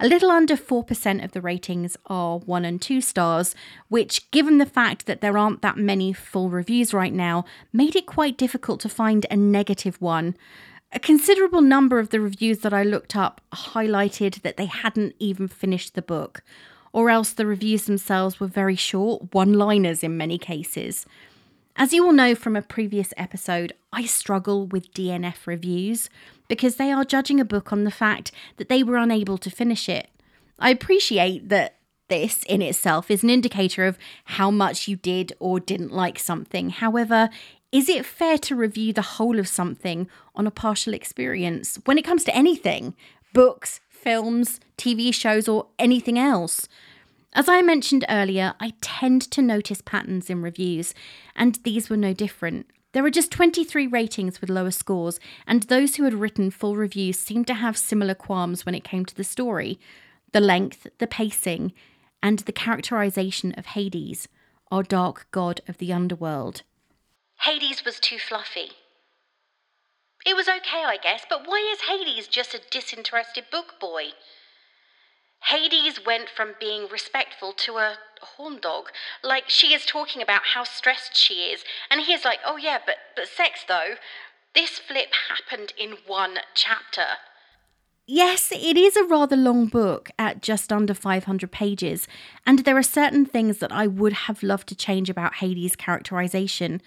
A 0.00 0.08
little 0.08 0.30
under 0.30 0.56
4% 0.56 1.24
of 1.24 1.32
the 1.32 1.40
ratings 1.40 1.96
are 2.06 2.38
1 2.38 2.64
and 2.64 2.80
2 2.80 3.00
stars, 3.00 3.54
which, 3.88 4.30
given 4.30 4.58
the 4.58 4.66
fact 4.66 5.06
that 5.06 5.20
there 5.20 5.38
aren't 5.38 5.62
that 5.62 5.76
many 5.76 6.12
full 6.12 6.50
reviews 6.50 6.92
right 6.92 7.12
now, 7.12 7.44
made 7.72 7.94
it 7.94 8.06
quite 8.06 8.36
difficult 8.36 8.80
to 8.80 8.88
find 8.88 9.26
a 9.30 9.36
negative 9.36 10.00
one. 10.00 10.36
A 10.92 10.98
considerable 10.98 11.62
number 11.62 11.98
of 11.98 12.10
the 12.10 12.20
reviews 12.20 12.58
that 12.60 12.74
I 12.74 12.82
looked 12.82 13.16
up 13.16 13.40
highlighted 13.52 14.42
that 14.42 14.56
they 14.56 14.66
hadn't 14.66 15.14
even 15.18 15.48
finished 15.48 15.94
the 15.94 16.02
book, 16.02 16.42
or 16.92 17.08
else 17.08 17.32
the 17.32 17.46
reviews 17.46 17.86
themselves 17.86 18.38
were 18.38 18.46
very 18.46 18.76
short, 18.76 19.32
one 19.32 19.54
liners 19.54 20.02
in 20.02 20.16
many 20.16 20.36
cases. 20.36 21.06
As 21.76 21.92
you 21.92 22.04
will 22.04 22.12
know 22.12 22.34
from 22.34 22.54
a 22.54 22.62
previous 22.62 23.14
episode, 23.16 23.72
I 23.92 24.04
struggle 24.04 24.66
with 24.66 24.92
DNF 24.92 25.46
reviews 25.46 26.10
because 26.46 26.76
they 26.76 26.92
are 26.92 27.04
judging 27.04 27.40
a 27.40 27.46
book 27.46 27.72
on 27.72 27.84
the 27.84 27.90
fact 27.90 28.30
that 28.58 28.68
they 28.68 28.82
were 28.82 28.96
unable 28.98 29.38
to 29.38 29.50
finish 29.50 29.88
it. 29.88 30.08
I 30.58 30.70
appreciate 30.70 31.48
that 31.48 31.76
this 32.08 32.42
in 32.44 32.60
itself 32.60 33.10
is 33.10 33.22
an 33.22 33.30
indicator 33.30 33.86
of 33.86 33.98
how 34.24 34.50
much 34.50 34.86
you 34.86 34.96
did 34.96 35.32
or 35.38 35.58
didn't 35.58 35.92
like 35.92 36.18
something. 36.18 36.68
However, 36.70 37.30
is 37.72 37.88
it 37.88 38.04
fair 38.04 38.36
to 38.38 38.54
review 38.54 38.92
the 38.92 39.02
whole 39.02 39.38
of 39.38 39.48
something 39.48 40.08
on 40.34 40.46
a 40.46 40.50
partial 40.50 40.92
experience 40.92 41.78
when 41.86 41.96
it 41.96 42.04
comes 42.04 42.22
to 42.24 42.36
anything 42.36 42.94
books, 43.32 43.80
films, 43.88 44.60
TV 44.76 45.12
shows, 45.12 45.48
or 45.48 45.68
anything 45.78 46.18
else? 46.18 46.68
As 47.34 47.48
I 47.48 47.62
mentioned 47.62 48.04
earlier, 48.10 48.54
I 48.60 48.74
tend 48.82 49.22
to 49.30 49.40
notice 49.40 49.80
patterns 49.80 50.28
in 50.28 50.42
reviews, 50.42 50.94
and 51.34 51.58
these 51.64 51.88
were 51.88 51.96
no 51.96 52.12
different. 52.12 52.66
There 52.92 53.02
were 53.02 53.10
just 53.10 53.30
23 53.30 53.86
ratings 53.86 54.40
with 54.40 54.50
lower 54.50 54.70
scores, 54.70 55.18
and 55.46 55.62
those 55.62 55.96
who 55.96 56.04
had 56.04 56.12
written 56.12 56.50
full 56.50 56.76
reviews 56.76 57.18
seemed 57.18 57.46
to 57.46 57.54
have 57.54 57.78
similar 57.78 58.14
qualms 58.14 58.66
when 58.66 58.74
it 58.74 58.84
came 58.84 59.06
to 59.06 59.14
the 59.14 59.24
story 59.24 59.78
the 60.32 60.40
length, 60.40 60.86
the 60.96 61.06
pacing, 61.06 61.74
and 62.22 62.38
the 62.40 62.52
characterization 62.52 63.52
of 63.58 63.66
Hades, 63.66 64.28
our 64.70 64.82
dark 64.82 65.26
god 65.30 65.60
of 65.68 65.76
the 65.76 65.92
underworld. 65.92 66.62
Hades 67.40 67.84
was 67.84 68.00
too 68.00 68.18
fluffy. 68.18 68.72
It 70.24 70.34
was 70.34 70.48
okay, 70.48 70.84
I 70.86 70.96
guess, 71.02 71.26
but 71.28 71.46
why 71.46 71.58
is 71.70 71.82
Hades 71.82 72.28
just 72.28 72.54
a 72.54 72.60
disinterested 72.70 73.44
book 73.50 73.74
boy? 73.78 74.12
Hades 75.46 76.04
went 76.04 76.28
from 76.28 76.54
being 76.60 76.88
respectful 76.88 77.52
to 77.52 77.78
a 77.78 77.98
horn 78.20 78.58
dog. 78.60 78.90
Like 79.22 79.48
she 79.48 79.74
is 79.74 79.84
talking 79.84 80.22
about 80.22 80.42
how 80.54 80.64
stressed 80.64 81.16
she 81.16 81.50
is, 81.52 81.64
and 81.90 82.00
he 82.00 82.12
is 82.12 82.24
like, 82.24 82.38
"Oh 82.44 82.56
yeah, 82.56 82.78
but 82.84 82.96
but 83.16 83.28
sex 83.28 83.64
though." 83.66 83.96
This 84.54 84.78
flip 84.78 85.08
happened 85.28 85.72
in 85.78 85.96
one 86.06 86.38
chapter. 86.54 87.16
Yes, 88.06 88.52
it 88.52 88.76
is 88.76 88.96
a 88.96 89.04
rather 89.04 89.36
long 89.36 89.66
book 89.66 90.10
at 90.18 90.42
just 90.42 90.72
under 90.72 90.92
500 90.92 91.50
pages, 91.50 92.06
and 92.44 92.60
there 92.60 92.76
are 92.76 92.82
certain 92.82 93.24
things 93.24 93.58
that 93.58 93.72
I 93.72 93.86
would 93.86 94.12
have 94.12 94.42
loved 94.42 94.68
to 94.68 94.74
change 94.74 95.08
about 95.08 95.36
Hades' 95.36 95.76
characterization, 95.76 96.82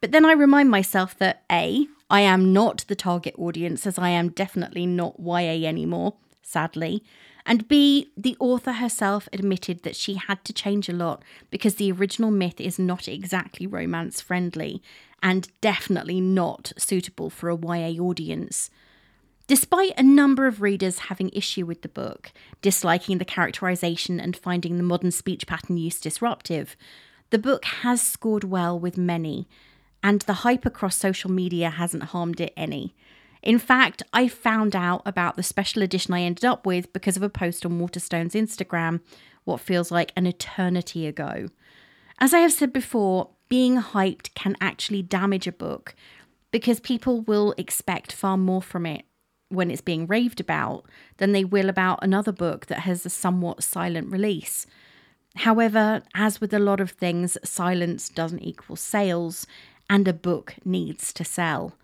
but 0.00 0.12
then 0.12 0.24
I 0.24 0.32
remind 0.32 0.70
myself 0.70 1.16
that 1.18 1.42
A, 1.50 1.86
I 2.08 2.20
am 2.20 2.52
not 2.52 2.84
the 2.88 2.94
target 2.94 3.34
audience, 3.38 3.86
as 3.86 3.98
I 3.98 4.10
am 4.10 4.28
definitely 4.28 4.86
not 4.86 5.18
YA 5.18 5.66
anymore, 5.66 6.14
sadly. 6.42 7.02
And 7.46 7.68
B, 7.68 8.12
the 8.16 8.36
author 8.38 8.72
herself 8.72 9.28
admitted 9.32 9.82
that 9.82 9.96
she 9.96 10.14
had 10.14 10.44
to 10.44 10.52
change 10.52 10.88
a 10.88 10.92
lot 10.92 11.22
because 11.50 11.76
the 11.76 11.90
original 11.92 12.30
myth 12.30 12.60
is 12.60 12.78
not 12.78 13.08
exactly 13.08 13.66
romance 13.66 14.20
friendly 14.20 14.82
and 15.22 15.48
definitely 15.60 16.20
not 16.20 16.72
suitable 16.76 17.30
for 17.30 17.50
a 17.50 17.56
YA 17.56 18.00
audience. 18.02 18.70
Despite 19.46 19.98
a 19.98 20.02
number 20.02 20.46
of 20.46 20.62
readers 20.62 21.00
having 21.00 21.30
issue 21.30 21.66
with 21.66 21.82
the 21.82 21.88
book, 21.88 22.30
disliking 22.62 23.18
the 23.18 23.24
characterization 23.24 24.20
and 24.20 24.36
finding 24.36 24.76
the 24.76 24.84
modern 24.84 25.10
speech 25.10 25.46
pattern 25.46 25.76
use 25.76 26.00
disruptive, 26.00 26.76
the 27.30 27.38
book 27.38 27.64
has 27.64 28.00
scored 28.00 28.44
well 28.44 28.78
with 28.78 28.96
many, 28.96 29.48
and 30.02 30.20
the 30.22 30.44
hype 30.44 30.64
across 30.64 30.96
social 30.96 31.30
media 31.30 31.70
hasn't 31.70 32.04
harmed 32.04 32.40
it 32.40 32.52
any. 32.56 32.94
In 33.42 33.58
fact, 33.58 34.02
I 34.12 34.28
found 34.28 34.76
out 34.76 35.02
about 35.06 35.36
the 35.36 35.42
special 35.42 35.82
edition 35.82 36.12
I 36.12 36.22
ended 36.22 36.44
up 36.44 36.66
with 36.66 36.92
because 36.92 37.16
of 37.16 37.22
a 37.22 37.30
post 37.30 37.64
on 37.64 37.78
Waterstone's 37.78 38.34
Instagram, 38.34 39.00
what 39.44 39.60
feels 39.60 39.90
like 39.90 40.12
an 40.14 40.26
eternity 40.26 41.06
ago. 41.06 41.48
As 42.18 42.34
I 42.34 42.40
have 42.40 42.52
said 42.52 42.72
before, 42.72 43.30
being 43.48 43.80
hyped 43.80 44.34
can 44.34 44.56
actually 44.60 45.02
damage 45.02 45.46
a 45.46 45.52
book 45.52 45.94
because 46.50 46.80
people 46.80 47.22
will 47.22 47.54
expect 47.56 48.12
far 48.12 48.36
more 48.36 48.60
from 48.60 48.84
it 48.84 49.04
when 49.48 49.70
it's 49.70 49.80
being 49.80 50.06
raved 50.06 50.40
about 50.40 50.84
than 51.16 51.32
they 51.32 51.44
will 51.44 51.68
about 51.68 51.98
another 52.02 52.32
book 52.32 52.66
that 52.66 52.80
has 52.80 53.04
a 53.04 53.10
somewhat 53.10 53.64
silent 53.64 54.10
release. 54.10 54.66
However, 55.36 56.02
as 56.14 56.40
with 56.40 56.52
a 56.52 56.58
lot 56.58 56.80
of 56.80 56.92
things, 56.92 57.38
silence 57.42 58.08
doesn't 58.08 58.42
equal 58.42 58.76
sales, 58.76 59.46
and 59.88 60.06
a 60.06 60.12
book 60.12 60.54
needs 60.64 61.12
to 61.14 61.24
sell. 61.24 61.74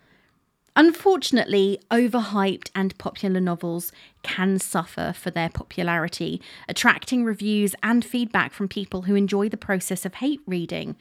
Unfortunately, 0.77 1.79
overhyped 1.89 2.69
and 2.75 2.95
popular 2.99 3.41
novels 3.41 3.91
can 4.21 4.59
suffer 4.59 5.11
for 5.11 5.31
their 5.31 5.49
popularity, 5.49 6.39
attracting 6.69 7.23
reviews 7.23 7.73
and 7.81 8.05
feedback 8.05 8.53
from 8.53 8.67
people 8.67 9.01
who 9.01 9.15
enjoy 9.15 9.49
the 9.49 9.57
process 9.57 10.05
of 10.05 10.13
hate 10.13 10.41
reading. 10.45 10.95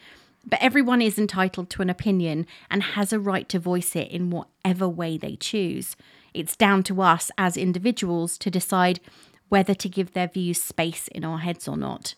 But 0.46 0.62
everyone 0.62 1.02
is 1.02 1.18
entitled 1.18 1.68
to 1.70 1.82
an 1.82 1.90
opinion 1.90 2.46
and 2.70 2.82
has 2.82 3.12
a 3.12 3.20
right 3.20 3.46
to 3.50 3.58
voice 3.58 3.94
it 3.94 4.10
in 4.10 4.30
whatever 4.30 4.88
way 4.88 5.18
they 5.18 5.36
choose. 5.36 5.94
It's 6.32 6.56
down 6.56 6.82
to 6.84 7.02
us 7.02 7.30
as 7.36 7.58
individuals 7.58 8.38
to 8.38 8.50
decide 8.50 8.98
whether 9.50 9.74
to 9.74 9.90
give 9.90 10.14
their 10.14 10.28
views 10.28 10.62
space 10.62 11.06
in 11.08 11.22
our 11.22 11.40
heads 11.40 11.68
or 11.68 11.76
not. 11.76 12.14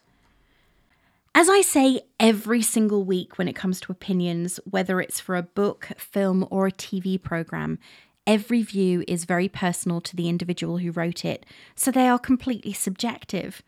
As 1.40 1.48
I 1.48 1.60
say 1.60 2.00
every 2.18 2.62
single 2.62 3.04
week 3.04 3.38
when 3.38 3.46
it 3.46 3.54
comes 3.54 3.80
to 3.82 3.92
opinions, 3.92 4.58
whether 4.68 5.00
it's 5.00 5.20
for 5.20 5.36
a 5.36 5.44
book, 5.44 5.88
film, 5.96 6.44
or 6.50 6.66
a 6.66 6.72
TV 6.72 7.16
programme, 7.22 7.78
every 8.26 8.60
view 8.62 9.04
is 9.06 9.24
very 9.24 9.48
personal 9.48 10.00
to 10.00 10.16
the 10.16 10.28
individual 10.28 10.78
who 10.78 10.90
wrote 10.90 11.24
it, 11.24 11.46
so 11.76 11.92
they 11.92 12.08
are 12.08 12.18
completely 12.18 12.72
subjective. 12.72 13.62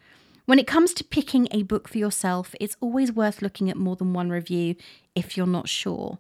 When 0.47 0.59
it 0.59 0.67
comes 0.67 0.93
to 0.95 1.05
picking 1.05 1.47
a 1.53 1.63
book 1.63 1.87
for 1.87 1.99
yourself, 1.99 2.57
it's 2.59 2.77
always 2.81 3.13
worth 3.13 3.41
looking 3.41 3.71
at 3.71 3.77
more 3.77 3.95
than 3.95 4.13
one 4.13 4.31
review 4.31 4.75
if 5.15 5.37
you're 5.37 5.47
not 5.47 5.69
sure. 5.69 6.19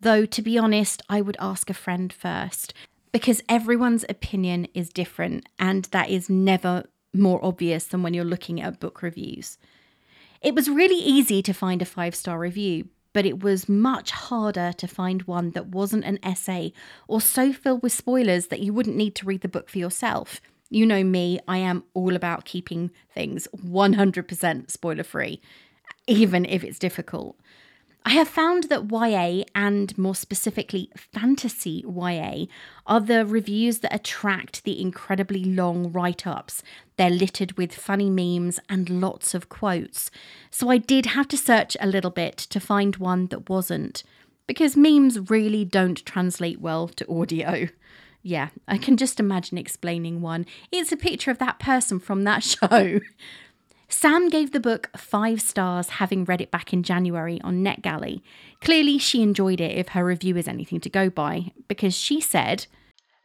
Though, 0.00 0.24
to 0.24 0.40
be 0.40 0.56
honest, 0.56 1.02
I 1.06 1.20
would 1.20 1.36
ask 1.38 1.68
a 1.68 1.74
friend 1.74 2.10
first, 2.10 2.72
because 3.12 3.42
everyone's 3.46 4.06
opinion 4.08 4.68
is 4.72 4.88
different, 4.88 5.50
and 5.58 5.84
that 5.90 6.08
is 6.08 6.30
never 6.30 6.84
more 7.12 7.44
obvious 7.44 7.84
than 7.84 8.02
when 8.02 8.14
you're 8.14 8.24
looking 8.24 8.62
at 8.62 8.80
book 8.80 9.02
reviews. 9.02 9.58
It 10.40 10.54
was 10.54 10.68
really 10.68 10.96
easy 10.96 11.42
to 11.42 11.52
find 11.52 11.82
a 11.82 11.86
five 11.86 12.14
star 12.14 12.38
review, 12.38 12.88
but 13.12 13.26
it 13.26 13.42
was 13.42 13.68
much 13.68 14.10
harder 14.12 14.72
to 14.76 14.86
find 14.86 15.22
one 15.22 15.50
that 15.52 15.68
wasn't 15.68 16.04
an 16.04 16.18
essay 16.22 16.72
or 17.08 17.20
so 17.20 17.52
filled 17.52 17.82
with 17.82 17.92
spoilers 17.92 18.46
that 18.46 18.60
you 18.60 18.72
wouldn't 18.72 18.96
need 18.96 19.14
to 19.16 19.26
read 19.26 19.40
the 19.40 19.48
book 19.48 19.68
for 19.68 19.78
yourself. 19.78 20.40
You 20.70 20.86
know 20.86 21.02
me, 21.02 21.40
I 21.48 21.58
am 21.58 21.84
all 21.94 22.14
about 22.14 22.44
keeping 22.44 22.90
things 23.12 23.48
100% 23.56 24.70
spoiler 24.70 25.02
free, 25.02 25.40
even 26.06 26.44
if 26.44 26.62
it's 26.62 26.78
difficult. 26.78 27.36
I 28.04 28.12
have 28.12 28.28
found 28.28 28.64
that 28.64 28.90
YA 28.90 29.44
and 29.54 29.96
more 29.98 30.14
specifically 30.14 30.90
fantasy 30.96 31.84
YA 31.86 32.46
are 32.86 33.00
the 33.00 33.26
reviews 33.26 33.80
that 33.80 33.94
attract 33.94 34.64
the 34.64 34.80
incredibly 34.80 35.44
long 35.44 35.92
write 35.92 36.26
ups. 36.26 36.62
They're 36.96 37.10
littered 37.10 37.58
with 37.58 37.74
funny 37.74 38.08
memes 38.08 38.60
and 38.68 38.88
lots 38.88 39.34
of 39.34 39.48
quotes. 39.48 40.10
So 40.50 40.70
I 40.70 40.78
did 40.78 41.06
have 41.06 41.28
to 41.28 41.36
search 41.36 41.76
a 41.80 41.86
little 41.86 42.10
bit 42.10 42.36
to 42.38 42.60
find 42.60 42.96
one 42.96 43.26
that 43.26 43.50
wasn't, 43.50 44.04
because 44.46 44.76
memes 44.76 45.30
really 45.30 45.64
don't 45.64 46.04
translate 46.06 46.60
well 46.60 46.88
to 46.88 47.12
audio. 47.12 47.68
Yeah, 48.22 48.48
I 48.66 48.78
can 48.78 48.96
just 48.96 49.20
imagine 49.20 49.58
explaining 49.58 50.22
one. 50.22 50.46
It's 50.72 50.92
a 50.92 50.96
picture 50.96 51.30
of 51.30 51.38
that 51.38 51.58
person 51.58 52.00
from 52.00 52.24
that 52.24 52.42
show. 52.42 53.00
Sam 53.88 54.28
gave 54.28 54.52
the 54.52 54.60
book 54.60 54.90
five 54.96 55.40
stars, 55.40 55.88
having 55.88 56.24
read 56.24 56.42
it 56.42 56.50
back 56.50 56.72
in 56.72 56.82
January 56.82 57.40
on 57.42 57.64
NetGalley. 57.64 58.20
Clearly, 58.60 58.98
she 58.98 59.22
enjoyed 59.22 59.60
it 59.60 59.78
if 59.78 59.88
her 59.88 60.04
review 60.04 60.36
is 60.36 60.46
anything 60.46 60.80
to 60.80 60.90
go 60.90 61.08
by, 61.08 61.52
because 61.68 61.96
she 61.96 62.20
said, 62.20 62.66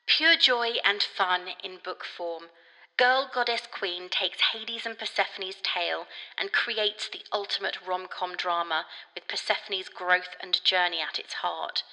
Pure 0.06 0.38
joy 0.38 0.76
and 0.86 1.04
fun 1.04 1.42
in 1.64 1.80
book 1.84 2.06
form. 2.06 2.44
Girl 2.96 3.30
Goddess 3.34 3.68
Queen 3.72 4.08
takes 4.08 4.54
Hades 4.54 4.86
and 4.86 4.98
Persephone's 4.98 5.58
tale 5.64 6.06
and 6.38 6.52
creates 6.52 7.10
the 7.10 7.24
ultimate 7.34 7.78
rom 7.86 8.08
com 8.08 8.36
drama 8.36 8.86
with 9.16 9.28
Persephone's 9.28 9.90
growth 9.90 10.36
and 10.40 10.64
journey 10.64 11.00
at 11.02 11.20
its 11.20 11.34
heart. 11.36 11.84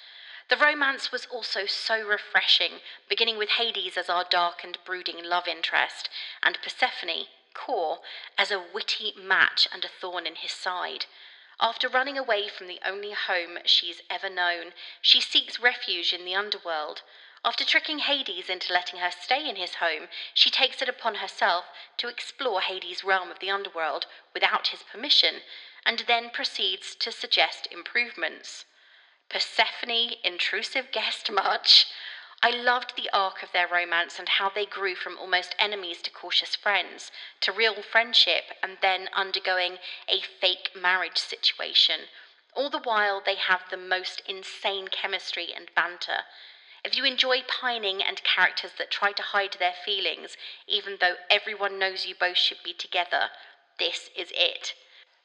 The 0.48 0.56
romance 0.56 1.10
was 1.10 1.26
also 1.26 1.66
so 1.66 2.06
refreshing, 2.06 2.80
beginning 3.08 3.38
with 3.38 3.50
Hades 3.50 3.96
as 3.96 4.10
our 4.10 4.24
dark 4.28 4.62
and 4.62 4.76
brooding 4.84 5.24
love 5.24 5.48
interest, 5.48 6.10
and 6.42 6.58
Persephone, 6.62 7.26
Kore 7.52 8.02
as 8.38 8.50
a 8.50 8.58
witty 8.58 9.12
match 9.16 9.66
and 9.72 9.84
a 9.84 9.88
thorn 9.88 10.26
in 10.26 10.36
his 10.36 10.52
side. 10.52 11.06
After 11.58 11.88
running 11.88 12.16
away 12.16 12.48
from 12.48 12.68
the 12.68 12.80
only 12.84 13.12
home 13.12 13.58
she's 13.66 14.00
ever 14.08 14.30
known, 14.30 14.72
she 15.02 15.20
seeks 15.20 15.58
refuge 15.58 16.12
in 16.12 16.24
the 16.24 16.34
underworld. 16.34 17.02
After 17.44 17.64
tricking 17.64 18.00
Hades 18.00 18.48
into 18.48 18.72
letting 18.72 19.00
her 19.00 19.10
stay 19.10 19.48
in 19.48 19.56
his 19.56 19.74
home, 19.76 20.08
she 20.34 20.50
takes 20.50 20.80
it 20.80 20.88
upon 20.88 21.16
herself 21.16 21.66
to 21.96 22.08
explore 22.08 22.60
Hades' 22.60 23.02
realm 23.02 23.30
of 23.30 23.38
the 23.38 23.50
underworld 23.50 24.06
without 24.34 24.68
his 24.68 24.82
permission, 24.82 25.42
and 25.84 26.00
then 26.00 26.30
proceeds 26.30 26.94
to 26.96 27.10
suggest 27.10 27.66
improvements. 27.70 28.64
Persephone, 29.28 30.14
intrusive 30.22 30.92
guest 30.92 31.30
much? 31.32 31.86
I 32.42 32.50
loved 32.50 32.96
the 32.96 33.10
arc 33.12 33.42
of 33.42 33.52
their 33.52 33.68
romance 33.68 34.18
and 34.18 34.26
how 34.26 34.48
they 34.48 34.64
grew 34.64 34.94
from 34.94 35.18
almost 35.18 35.54
enemies 35.58 36.00
to 36.02 36.10
cautious 36.10 36.56
friends, 36.56 37.12
to 37.42 37.52
real 37.52 37.82
friendship, 37.82 38.56
and 38.62 38.78
then 38.80 39.10
undergoing 39.12 39.78
a 40.08 40.22
fake 40.22 40.70
marriage 40.74 41.18
situation. 41.18 42.08
All 42.54 42.70
the 42.70 42.78
while, 42.78 43.20
they 43.20 43.34
have 43.34 43.68
the 43.68 43.76
most 43.76 44.22
insane 44.26 44.88
chemistry 44.88 45.52
and 45.52 45.70
banter. 45.74 46.24
If 46.82 46.96
you 46.96 47.04
enjoy 47.04 47.42
pining 47.42 48.02
and 48.02 48.24
characters 48.24 48.72
that 48.78 48.90
try 48.90 49.12
to 49.12 49.22
hide 49.22 49.56
their 49.58 49.74
feelings, 49.84 50.38
even 50.66 50.96
though 50.98 51.16
everyone 51.28 51.78
knows 51.78 52.06
you 52.06 52.14
both 52.14 52.38
should 52.38 52.62
be 52.62 52.72
together, 52.72 53.30
this 53.78 54.08
is 54.16 54.32
it. 54.34 54.74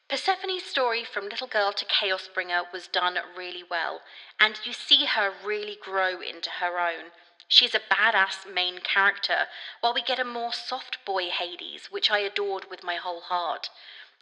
Persephone's 0.07 0.63
story 0.63 1.03
from 1.03 1.29
little 1.29 1.47
girl 1.47 1.73
to 1.73 1.85
chaos 1.85 2.27
bringer 2.27 2.63
was 2.71 2.87
done 2.87 3.17
really 3.35 3.63
well, 3.63 4.03
and 4.39 4.59
you 4.63 4.71
see 4.71 5.05
her 5.05 5.33
really 5.43 5.75
grow 5.75 6.21
into 6.21 6.51
her 6.51 6.79
own. 6.79 7.11
She's 7.47 7.73
a 7.73 7.79
badass 7.79 8.45
main 8.45 8.79
character, 8.79 9.47
while 9.79 9.95
we 9.95 10.03
get 10.03 10.19
a 10.19 10.23
more 10.23 10.53
soft 10.53 11.03
boy 11.05 11.31
Hades, 11.31 11.91
which 11.91 12.11
I 12.11 12.19
adored 12.19 12.69
with 12.69 12.83
my 12.83 12.97
whole 12.97 13.21
heart. 13.21 13.69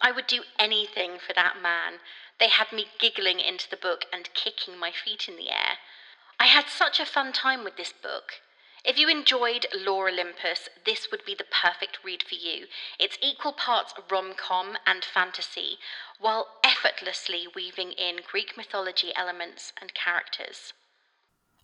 I 0.02 0.12
would 0.12 0.28
do 0.28 0.46
anything 0.58 1.20
for 1.20 1.34
that 1.34 1.62
man. 1.62 2.00
They 2.40 2.48
had 2.48 2.72
me 2.72 2.88
giggling 2.98 3.42
into 3.42 3.70
the 3.70 3.78
book 3.78 4.06
and 4.12 4.34
kicking 4.34 4.78
my 4.78 4.92
feet 4.92 5.28
in 5.28 5.36
the 5.36 5.52
air. 5.52 5.80
I 6.40 6.46
had 6.46 6.70
such 6.70 7.00
a 7.00 7.06
fun 7.06 7.34
time 7.34 7.64
with 7.64 7.76
this 7.76 7.92
book. 7.94 8.42
If 8.86 9.00
you 9.00 9.08
enjoyed 9.08 9.66
Lore 9.74 10.10
Olympus, 10.10 10.68
this 10.86 11.08
would 11.10 11.24
be 11.26 11.36
the 11.36 11.46
perfect 11.46 12.00
read 12.04 12.22
for 12.22 12.36
you. 12.36 12.66
It's 13.00 13.18
equal 13.22 13.54
parts 13.54 13.94
rom 14.12 14.34
com 14.36 14.78
and 14.86 15.06
fantasy, 15.06 15.78
while 16.20 16.48
effortlessly 16.66 17.48
weaving 17.56 17.94
in 17.94 18.20
Greek 18.30 18.58
mythology 18.58 19.12
elements 19.16 19.72
and 19.80 19.94
characters. 19.94 20.74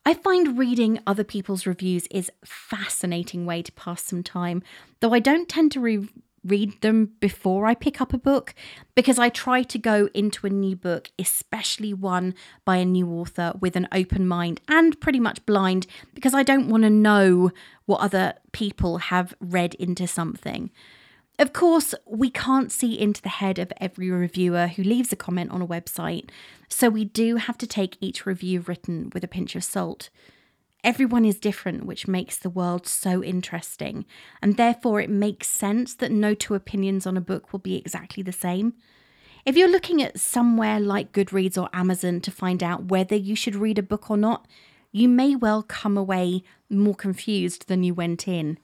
I 0.06 0.14
find 0.14 0.58
reading 0.58 1.02
other 1.06 1.26
people's 1.26 1.66
reviews 1.68 2.08
is 2.10 2.32
a 2.42 2.46
fascinating 2.46 3.46
way 3.46 3.64
to 3.64 3.72
pass 3.74 4.02
some 4.04 4.24
time, 4.24 4.64
though 5.02 5.14
I 5.14 5.20
don't 5.20 5.50
tend 5.50 5.74
to 5.74 5.82
re- 5.82 6.08
read 6.44 6.82
them 6.82 7.12
before 7.20 7.66
I 7.66 7.76
pick 7.76 8.00
up 8.02 8.14
a 8.14 8.18
book 8.18 8.54
because 8.96 9.20
I 9.20 9.30
try 9.30 9.64
to 9.64 9.78
go 9.78 10.10
into 10.14 10.46
a 10.46 10.50
new 10.50 10.76
book, 10.76 11.12
especially 11.18 11.94
one 11.94 12.36
by 12.66 12.78
a 12.78 12.86
new 12.86 13.10
author, 13.10 13.54
with 13.60 13.76
an 13.76 13.88
open 13.92 14.28
mind 14.28 14.62
and 14.68 15.00
pretty 15.00 15.20
much 15.20 15.46
blind 15.46 15.88
because 16.14 16.34
I 16.34 16.44
don't 16.44 16.70
want 16.70 16.84
to 16.84 16.90
know 16.90 17.52
what 17.86 18.02
other 18.02 18.34
people 18.52 18.98
have 18.98 19.34
read 19.40 19.76
into 19.76 20.08
something. 20.08 20.72
Of 21.40 21.54
course, 21.54 21.96
we 22.06 22.30
can't 22.30 22.70
see 22.70 23.00
into 23.00 23.22
the 23.22 23.30
head 23.30 23.60
of 23.60 23.72
every 23.78 24.12
reviewer 24.12 24.68
who 24.68 24.84
leaves 24.84 25.14
a 25.14 25.16
comment 25.16 25.52
on 25.52 25.62
a 25.62 25.68
website, 25.68 26.30
so 26.68 26.90
we 26.90 27.06
do 27.06 27.38
have 27.38 27.58
to 27.60 27.68
take 27.68 27.98
each 28.02 28.26
review 28.26 28.60
written 28.60 29.10
with 29.14 29.24
a 29.24 29.28
pinch 29.28 29.56
of 29.56 29.64
salt. 29.64 30.10
Everyone 30.82 31.26
is 31.26 31.40
different, 31.40 31.86
which 31.86 32.08
makes 32.08 32.38
the 32.38 32.50
world 32.50 32.88
so 32.88 33.22
interesting, 33.22 34.06
and 34.42 34.56
therefore 34.56 35.02
it 35.02 35.10
makes 35.10 35.50
sense 35.50 35.94
that 35.96 36.12
no 36.12 36.34
two 36.34 36.56
opinions 36.56 37.06
on 37.06 37.18
a 37.18 37.22
book 37.22 37.52
will 37.52 37.60
be 37.60 37.76
exactly 37.76 38.24
the 38.24 38.32
same. 38.32 38.74
If 39.46 39.58
you're 39.58 39.68
looking 39.68 40.02
at 40.02 40.22
somewhere 40.22 40.80
like 40.80 41.12
Goodreads 41.12 41.62
or 41.62 41.70
Amazon 41.74 42.22
to 42.22 42.32
find 42.32 42.64
out 42.64 42.86
whether 42.86 43.16
you 43.16 43.36
should 43.36 43.58
read 43.58 43.78
a 43.78 43.84
book 43.84 44.10
or 44.10 44.16
not, 44.16 44.48
you 44.94 45.10
may 45.10 45.36
well 45.36 45.64
come 45.64 45.98
away 45.98 46.44
more 46.70 46.96
confused 46.96 47.68
than 47.68 47.84
you 47.84 47.94
went 47.94 48.26
in. 48.26 48.58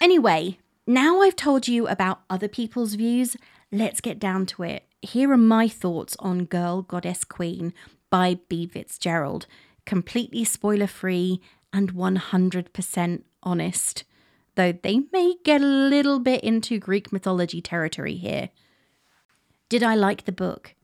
Anyway, 0.00 0.58
now 0.86 1.20
I've 1.20 1.34
told 1.34 1.66
you 1.66 1.88
about 1.88 2.20
other 2.30 2.46
people's 2.46 2.94
views, 2.94 3.36
let's 3.72 4.00
get 4.00 4.20
down 4.20 4.46
to 4.46 4.62
it 4.62 4.84
here 5.06 5.32
are 5.32 5.36
my 5.36 5.68
thoughts 5.68 6.16
on 6.18 6.44
Girl 6.44 6.82
Goddess 6.82 7.24
Queen 7.24 7.72
by 8.10 8.38
Bea 8.48 8.66
Fitzgerald. 8.66 9.46
Completely 9.84 10.44
spoiler 10.44 10.88
free 10.88 11.40
and 11.72 11.94
100% 11.94 13.22
honest, 13.42 14.04
though 14.56 14.72
they 14.72 15.02
may 15.12 15.36
get 15.44 15.60
a 15.60 15.64
little 15.64 16.18
bit 16.18 16.42
into 16.42 16.78
Greek 16.78 17.12
mythology 17.12 17.60
territory 17.60 18.16
here. 18.16 18.50
Did 19.68 19.82
I 19.82 19.94
like 19.94 20.24
the 20.24 20.32
book? 20.32 20.74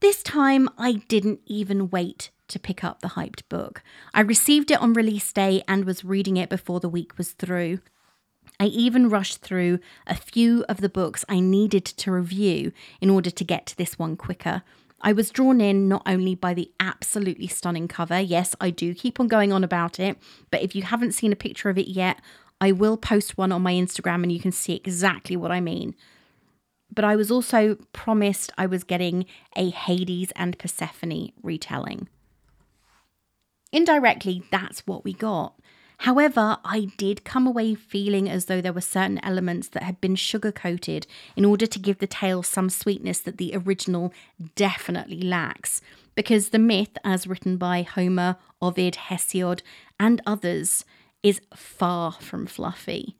This 0.00 0.22
time 0.22 0.68
I 0.76 0.94
didn't 1.06 1.40
even 1.46 1.90
wait 1.90 2.30
to 2.48 2.58
pick 2.58 2.82
up 2.82 3.00
the 3.00 3.08
hyped 3.08 3.42
book. 3.48 3.82
I 4.12 4.20
received 4.20 4.70
it 4.72 4.80
on 4.80 4.94
release 4.94 5.32
day 5.32 5.62
and 5.68 5.84
was 5.84 6.04
reading 6.04 6.36
it 6.36 6.48
before 6.48 6.80
the 6.80 6.88
week 6.88 7.16
was 7.16 7.32
through. 7.32 7.78
I 8.62 8.66
even 8.66 9.08
rushed 9.08 9.40
through 9.40 9.80
a 10.06 10.14
few 10.14 10.64
of 10.68 10.76
the 10.76 10.88
books 10.88 11.24
I 11.28 11.40
needed 11.40 11.84
to 11.84 12.12
review 12.12 12.70
in 13.00 13.10
order 13.10 13.28
to 13.28 13.42
get 13.42 13.66
to 13.66 13.76
this 13.76 13.98
one 13.98 14.16
quicker. 14.16 14.62
I 15.00 15.12
was 15.12 15.32
drawn 15.32 15.60
in 15.60 15.88
not 15.88 16.02
only 16.06 16.36
by 16.36 16.54
the 16.54 16.70
absolutely 16.78 17.48
stunning 17.48 17.88
cover, 17.88 18.20
yes, 18.20 18.54
I 18.60 18.70
do 18.70 18.94
keep 18.94 19.18
on 19.18 19.26
going 19.26 19.52
on 19.52 19.64
about 19.64 19.98
it, 19.98 20.16
but 20.52 20.62
if 20.62 20.76
you 20.76 20.82
haven't 20.82 21.10
seen 21.10 21.32
a 21.32 21.36
picture 21.36 21.70
of 21.70 21.76
it 21.78 21.88
yet, 21.88 22.20
I 22.60 22.70
will 22.70 22.96
post 22.96 23.36
one 23.36 23.50
on 23.50 23.62
my 23.62 23.72
Instagram 23.72 24.22
and 24.22 24.30
you 24.30 24.38
can 24.38 24.52
see 24.52 24.74
exactly 24.74 25.36
what 25.36 25.50
I 25.50 25.60
mean. 25.60 25.96
But 26.94 27.04
I 27.04 27.16
was 27.16 27.32
also 27.32 27.78
promised 27.92 28.52
I 28.56 28.66
was 28.66 28.84
getting 28.84 29.26
a 29.56 29.70
Hades 29.70 30.30
and 30.36 30.56
Persephone 30.56 31.32
retelling. 31.42 32.08
Indirectly, 33.72 34.44
that's 34.52 34.86
what 34.86 35.02
we 35.02 35.14
got. 35.14 35.54
However, 36.02 36.56
I 36.64 36.88
did 36.96 37.22
come 37.22 37.46
away 37.46 37.76
feeling 37.76 38.28
as 38.28 38.46
though 38.46 38.60
there 38.60 38.72
were 38.72 38.80
certain 38.80 39.24
elements 39.24 39.68
that 39.68 39.84
had 39.84 40.00
been 40.00 40.16
sugar 40.16 40.50
coated 40.50 41.06
in 41.36 41.44
order 41.44 41.64
to 41.64 41.78
give 41.78 41.98
the 41.98 42.08
tale 42.08 42.42
some 42.42 42.70
sweetness 42.70 43.20
that 43.20 43.36
the 43.36 43.54
original 43.54 44.12
definitely 44.56 45.20
lacks. 45.22 45.80
Because 46.16 46.48
the 46.48 46.58
myth, 46.58 46.98
as 47.04 47.28
written 47.28 47.56
by 47.56 47.82
Homer, 47.82 48.34
Ovid, 48.60 48.94
Hesiod, 49.10 49.62
and 50.00 50.20
others, 50.26 50.84
is 51.22 51.40
far 51.54 52.10
from 52.10 52.46
fluffy. 52.46 53.14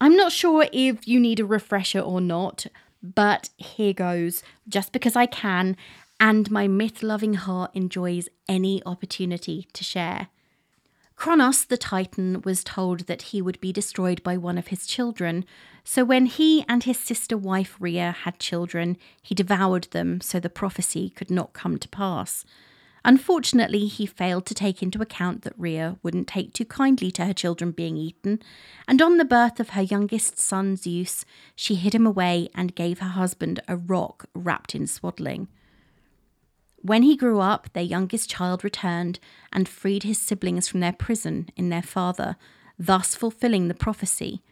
I'm 0.00 0.16
not 0.16 0.30
sure 0.30 0.68
if 0.72 1.08
you 1.08 1.18
need 1.18 1.40
a 1.40 1.44
refresher 1.44 1.98
or 1.98 2.20
not, 2.20 2.66
but 3.02 3.50
here 3.56 3.94
goes, 3.94 4.44
just 4.68 4.92
because 4.92 5.16
I 5.16 5.26
can, 5.26 5.76
and 6.20 6.52
my 6.52 6.68
myth 6.68 7.02
loving 7.02 7.34
heart 7.34 7.72
enjoys 7.74 8.28
any 8.48 8.80
opportunity 8.86 9.66
to 9.72 9.82
share. 9.82 10.28
Kronos, 11.20 11.64
the 11.64 11.76
Titan, 11.76 12.40
was 12.46 12.64
told 12.64 13.00
that 13.00 13.20
he 13.20 13.42
would 13.42 13.60
be 13.60 13.74
destroyed 13.74 14.22
by 14.22 14.38
one 14.38 14.56
of 14.56 14.68
his 14.68 14.86
children, 14.86 15.44
so 15.84 16.02
when 16.02 16.24
he 16.24 16.64
and 16.66 16.82
his 16.82 16.98
sister 16.98 17.36
wife 17.36 17.76
Rhea 17.78 18.12
had 18.22 18.38
children, 18.38 18.96
he 19.20 19.34
devoured 19.34 19.88
them 19.90 20.22
so 20.22 20.40
the 20.40 20.48
prophecy 20.48 21.10
could 21.10 21.30
not 21.30 21.52
come 21.52 21.78
to 21.78 21.88
pass. 21.90 22.46
Unfortunately, 23.04 23.84
he 23.84 24.06
failed 24.06 24.46
to 24.46 24.54
take 24.54 24.82
into 24.82 25.02
account 25.02 25.42
that 25.42 25.52
Rhea 25.58 25.98
wouldn't 26.02 26.26
take 26.26 26.54
too 26.54 26.64
kindly 26.64 27.10
to 27.10 27.26
her 27.26 27.34
children 27.34 27.72
being 27.72 27.98
eaten, 27.98 28.40
and 28.88 29.02
on 29.02 29.18
the 29.18 29.26
birth 29.26 29.60
of 29.60 29.70
her 29.70 29.82
youngest 29.82 30.38
son 30.38 30.74
Zeus, 30.74 31.26
she 31.54 31.74
hid 31.74 31.94
him 31.94 32.06
away 32.06 32.48
and 32.54 32.74
gave 32.74 33.00
her 33.00 33.08
husband 33.08 33.60
a 33.68 33.76
rock 33.76 34.24
wrapped 34.34 34.74
in 34.74 34.86
swaddling. 34.86 35.48
When 36.82 37.02
he 37.02 37.16
grew 37.16 37.40
up, 37.40 37.68
their 37.72 37.82
youngest 37.82 38.30
child 38.30 38.64
returned 38.64 39.20
and 39.52 39.68
freed 39.68 40.02
his 40.02 40.18
siblings 40.18 40.66
from 40.66 40.80
their 40.80 40.92
prison 40.92 41.50
in 41.56 41.68
their 41.68 41.82
father, 41.82 42.36
thus 42.78 43.14
fulfilling 43.14 43.68
the 43.68 43.74
prophecy. 43.74 44.42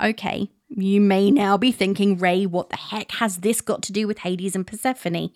Okay, 0.00 0.50
you 0.68 1.00
may 1.00 1.30
now 1.30 1.56
be 1.56 1.72
thinking, 1.72 2.18
Ray, 2.18 2.46
what 2.46 2.70
the 2.70 2.76
heck 2.76 3.12
has 3.12 3.38
this 3.38 3.60
got 3.60 3.82
to 3.82 3.92
do 3.92 4.06
with 4.06 4.18
Hades 4.18 4.54
and 4.54 4.66
Persephone? 4.66 5.30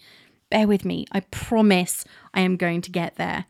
Bear 0.50 0.68
with 0.68 0.84
me, 0.84 1.06
I 1.12 1.20
promise 1.20 2.04
I 2.34 2.40
am 2.40 2.56
going 2.56 2.80
to 2.82 2.90
get 2.90 3.16
there. 3.16 3.46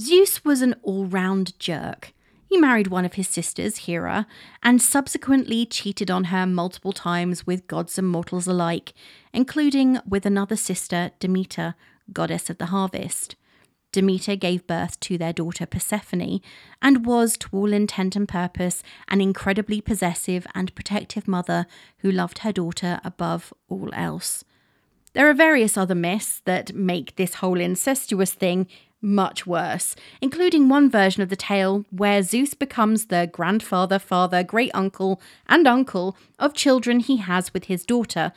Zeus 0.00 0.44
was 0.44 0.60
an 0.60 0.74
all 0.82 1.06
round 1.06 1.58
jerk. 1.58 2.12
He 2.46 2.56
married 2.56 2.86
one 2.86 3.04
of 3.04 3.14
his 3.14 3.28
sisters, 3.28 3.78
Hera, 3.78 4.26
and 4.62 4.80
subsequently 4.80 5.66
cheated 5.66 6.10
on 6.10 6.24
her 6.24 6.46
multiple 6.46 6.92
times 6.92 7.46
with 7.46 7.66
gods 7.66 7.98
and 7.98 8.08
mortals 8.08 8.46
alike, 8.46 8.94
including 9.34 9.98
with 10.06 10.24
another 10.24 10.56
sister, 10.56 11.10
Demeter, 11.20 11.74
goddess 12.12 12.50
of 12.50 12.58
the 12.58 12.66
harvest. 12.66 13.36
Demeter 13.90 14.36
gave 14.36 14.66
birth 14.66 15.00
to 15.00 15.16
their 15.16 15.32
daughter 15.32 15.64
Persephone 15.64 16.40
and 16.82 17.06
was, 17.06 17.38
to 17.38 17.48
all 17.52 17.72
intent 17.72 18.16
and 18.16 18.28
purpose, 18.28 18.82
an 19.08 19.20
incredibly 19.20 19.80
possessive 19.80 20.46
and 20.54 20.74
protective 20.74 21.26
mother 21.26 21.66
who 21.98 22.10
loved 22.10 22.40
her 22.40 22.52
daughter 22.52 23.00
above 23.02 23.52
all 23.68 23.90
else. 23.94 24.44
There 25.14 25.28
are 25.28 25.34
various 25.34 25.76
other 25.76 25.94
myths 25.94 26.42
that 26.44 26.74
make 26.74 27.16
this 27.16 27.34
whole 27.34 27.58
incestuous 27.58 28.34
thing 28.34 28.66
much 29.00 29.46
worse, 29.46 29.96
including 30.20 30.68
one 30.68 30.90
version 30.90 31.22
of 31.22 31.28
the 31.28 31.36
tale 31.36 31.84
where 31.90 32.22
Zeus 32.22 32.54
becomes 32.54 33.06
the 33.06 33.28
grandfather, 33.32 33.98
father, 33.98 34.42
great 34.42 34.70
uncle, 34.74 35.20
and 35.48 35.66
uncle 35.66 36.16
of 36.38 36.52
children 36.52 37.00
he 37.00 37.18
has 37.18 37.54
with 37.54 37.64
his 37.64 37.86
daughter. 37.86 38.32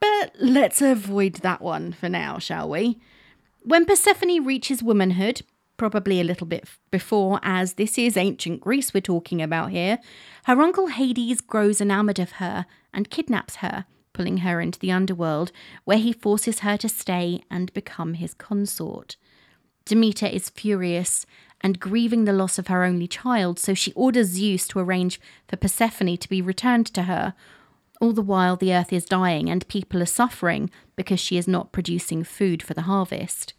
But 0.00 0.32
let's 0.38 0.80
avoid 0.80 1.34
that 1.36 1.60
one 1.60 1.92
for 1.92 2.08
now, 2.08 2.38
shall 2.38 2.68
we? 2.70 3.00
When 3.66 3.86
Persephone 3.86 4.44
reaches 4.44 4.82
womanhood, 4.82 5.40
probably 5.78 6.20
a 6.20 6.24
little 6.24 6.46
bit 6.46 6.68
before, 6.90 7.40
as 7.42 7.74
this 7.74 7.96
is 7.96 8.14
ancient 8.14 8.60
Greece 8.60 8.92
we're 8.92 9.00
talking 9.00 9.40
about 9.40 9.70
here, 9.70 10.00
her 10.44 10.60
uncle 10.60 10.88
Hades 10.88 11.40
grows 11.40 11.80
enamoured 11.80 12.18
of 12.18 12.32
her 12.32 12.66
and 12.92 13.08
kidnaps 13.08 13.56
her, 13.56 13.86
pulling 14.12 14.38
her 14.38 14.60
into 14.60 14.78
the 14.78 14.92
underworld, 14.92 15.50
where 15.84 15.96
he 15.96 16.12
forces 16.12 16.58
her 16.58 16.76
to 16.76 16.90
stay 16.90 17.40
and 17.50 17.72
become 17.72 18.12
his 18.14 18.34
consort. 18.34 19.16
Demeter 19.86 20.26
is 20.26 20.50
furious 20.50 21.24
and 21.62 21.80
grieving 21.80 22.26
the 22.26 22.34
loss 22.34 22.58
of 22.58 22.66
her 22.66 22.84
only 22.84 23.08
child, 23.08 23.58
so 23.58 23.72
she 23.72 23.94
orders 23.94 24.26
Zeus 24.26 24.68
to 24.68 24.78
arrange 24.78 25.18
for 25.48 25.56
Persephone 25.56 26.18
to 26.18 26.28
be 26.28 26.42
returned 26.42 26.88
to 26.88 27.04
her. 27.04 27.32
All 28.00 28.12
the 28.12 28.22
while, 28.22 28.56
the 28.56 28.74
earth 28.74 28.92
is 28.92 29.04
dying 29.04 29.48
and 29.48 29.66
people 29.68 30.02
are 30.02 30.06
suffering 30.06 30.70
because 30.96 31.20
she 31.20 31.36
is 31.36 31.48
not 31.48 31.72
producing 31.72 32.24
food 32.24 32.62
for 32.62 32.74
the 32.74 32.82
harvest. 32.82 33.54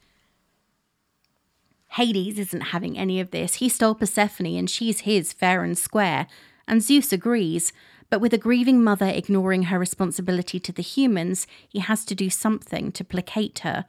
Hades 1.90 2.38
isn't 2.38 2.62
having 2.62 2.98
any 2.98 3.20
of 3.20 3.32
this. 3.32 3.56
He 3.56 3.70
stole 3.70 3.96
Persephone 3.96 4.58
and 4.58 4.70
she's 4.70 5.02
his 5.02 5.32
fair 5.32 5.64
and 5.64 5.78
square, 5.78 6.28
and 6.68 6.84
Zeus 6.84 7.14
agrees. 7.14 7.72
But 8.10 8.20
with 8.20 8.34
a 8.34 8.38
grieving 8.38 8.84
mother 8.84 9.08
ignoring 9.08 9.64
her 9.64 9.80
responsibility 9.80 10.60
to 10.60 10.72
the 10.72 10.82
humans, 10.82 11.48
he 11.68 11.80
has 11.80 12.06
to 12.06 12.16
do 12.16 12.30
something 12.30 12.92
to 12.92 13.04
placate 13.04 13.60
her. 13.60 13.86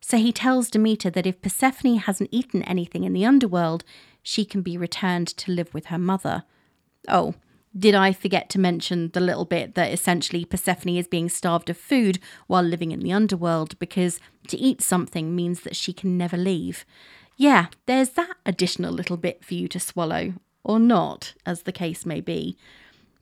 So 0.00 0.18
he 0.18 0.32
tells 0.32 0.70
Demeter 0.70 1.10
that 1.10 1.26
if 1.26 1.42
Persephone 1.42 1.96
hasn't 1.96 2.30
eaten 2.30 2.62
anything 2.62 3.04
in 3.04 3.12
the 3.12 3.24
underworld, 3.24 3.84
she 4.22 4.44
can 4.44 4.60
be 4.60 4.76
returned 4.76 5.28
to 5.28 5.50
live 5.50 5.72
with 5.72 5.86
her 5.86 5.98
mother. 5.98 6.44
Oh, 7.08 7.34
did 7.78 7.94
I 7.94 8.12
forget 8.12 8.48
to 8.50 8.58
mention 8.58 9.10
the 9.10 9.20
little 9.20 9.44
bit 9.44 9.74
that 9.74 9.92
essentially 9.92 10.44
Persephone 10.44 10.96
is 10.96 11.08
being 11.08 11.28
starved 11.28 11.68
of 11.68 11.76
food 11.76 12.18
while 12.46 12.62
living 12.62 12.92
in 12.92 13.00
the 13.00 13.12
underworld 13.12 13.78
because 13.78 14.18
to 14.48 14.56
eat 14.56 14.80
something 14.80 15.34
means 15.34 15.60
that 15.60 15.76
she 15.76 15.92
can 15.92 16.16
never 16.16 16.36
leave? 16.36 16.86
Yeah, 17.36 17.66
there's 17.84 18.10
that 18.10 18.36
additional 18.46 18.92
little 18.92 19.18
bit 19.18 19.44
for 19.44 19.54
you 19.54 19.68
to 19.68 19.80
swallow, 19.80 20.34
or 20.64 20.78
not, 20.78 21.34
as 21.44 21.62
the 21.62 21.72
case 21.72 22.06
may 22.06 22.20
be. 22.20 22.56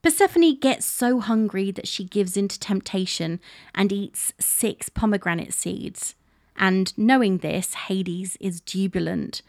Persephone 0.02 0.58
gets 0.60 0.86
so 0.86 1.18
hungry 1.18 1.70
that 1.72 1.88
she 1.88 2.04
gives 2.04 2.36
in 2.36 2.46
to 2.48 2.60
temptation 2.60 3.40
and 3.74 3.90
eats 3.90 4.34
six 4.38 4.88
pomegranate 4.88 5.52
seeds. 5.52 6.14
And 6.56 6.96
knowing 6.96 7.38
this, 7.38 7.74
Hades 7.74 8.36
is 8.38 8.60
jubilant. 8.60 9.42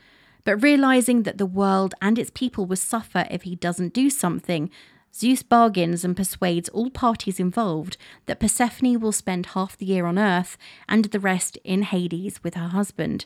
But 0.46 0.64
realizing 0.64 1.24
that 1.24 1.38
the 1.38 1.46
world 1.46 1.94
and 2.02 2.18
its 2.18 2.32
people 2.34 2.66
will 2.66 2.76
suffer 2.78 3.28
if 3.30 3.44
he 3.44 3.56
doesn't 3.56 3.94
do 3.94 4.10
something, 4.10 4.72
Zeus 5.16 5.44
bargains 5.44 6.04
and 6.04 6.18
persuades 6.18 6.68
all 6.70 6.90
parties 6.90 7.40
involved 7.40 7.96
that 8.26 8.40
Persephone 8.40 9.00
will 9.00 9.14
spend 9.14 9.48
half 9.48 9.78
the 9.78 9.86
year 9.86 10.06
on 10.06 10.20
Earth 10.20 10.58
and 10.90 11.06
the 11.06 11.22
rest 11.22 11.58
in 11.64 11.84
Hades 11.84 12.44
with 12.44 12.56
her 12.56 12.68
husband. 12.68 13.26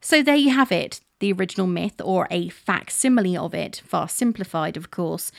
So 0.00 0.22
there 0.22 0.36
you 0.36 0.50
have 0.50 0.72
it, 0.72 1.00
the 1.18 1.32
original 1.34 1.66
myth, 1.66 2.00
or 2.02 2.26
a 2.30 2.48
facsimile 2.48 3.36
of 3.36 3.52
it, 3.52 3.82
far 3.84 4.08
simplified, 4.08 4.78
of 4.78 4.90
course. 4.90 5.30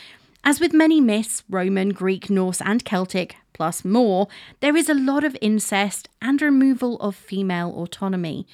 As 0.43 0.59
with 0.59 0.71
many 0.71 1.01
myths, 1.01 1.43
Roman, 1.49 1.89
Greek, 1.89 2.29
Norse, 2.29 2.61
and 2.61 2.85
Celtic, 2.85 3.37
plus 3.53 3.83
more, 3.83 4.27
there 4.59 4.75
is 4.75 4.87
a 4.87 4.93
lot 4.93 5.23
of 5.23 5.35
incest 5.41 6.09
and 6.21 6.39
removal 6.41 6.97
of 6.99 7.15
female 7.15 7.73
autonomy. 7.75 8.45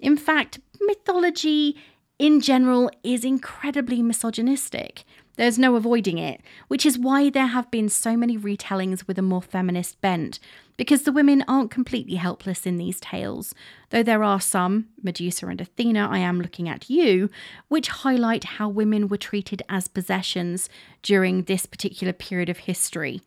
In 0.00 0.16
fact, 0.16 0.58
mythology 0.80 1.76
in 2.18 2.40
general 2.40 2.90
is 3.02 3.24
incredibly 3.24 4.02
misogynistic. 4.02 5.04
There's 5.36 5.58
no 5.58 5.76
avoiding 5.76 6.18
it, 6.18 6.42
which 6.68 6.84
is 6.84 6.98
why 6.98 7.30
there 7.30 7.46
have 7.46 7.70
been 7.70 7.88
so 7.88 8.16
many 8.16 8.36
retellings 8.36 9.06
with 9.06 9.18
a 9.18 9.22
more 9.22 9.40
feminist 9.40 10.00
bent, 10.02 10.38
because 10.76 11.02
the 11.02 11.12
women 11.12 11.42
aren't 11.48 11.70
completely 11.70 12.16
helpless 12.16 12.66
in 12.66 12.76
these 12.76 13.00
tales, 13.00 13.54
though 13.90 14.02
there 14.02 14.22
are 14.22 14.40
some, 14.40 14.88
Medusa 15.02 15.46
and 15.46 15.60
Athena, 15.60 16.06
I 16.10 16.18
am 16.18 16.40
looking 16.40 16.68
at 16.68 16.90
you, 16.90 17.30
which 17.68 17.88
highlight 17.88 18.44
how 18.44 18.68
women 18.68 19.08
were 19.08 19.16
treated 19.16 19.62
as 19.70 19.88
possessions 19.88 20.68
during 21.02 21.44
this 21.44 21.64
particular 21.64 22.12
period 22.12 22.50
of 22.50 22.58
history. 22.58 23.22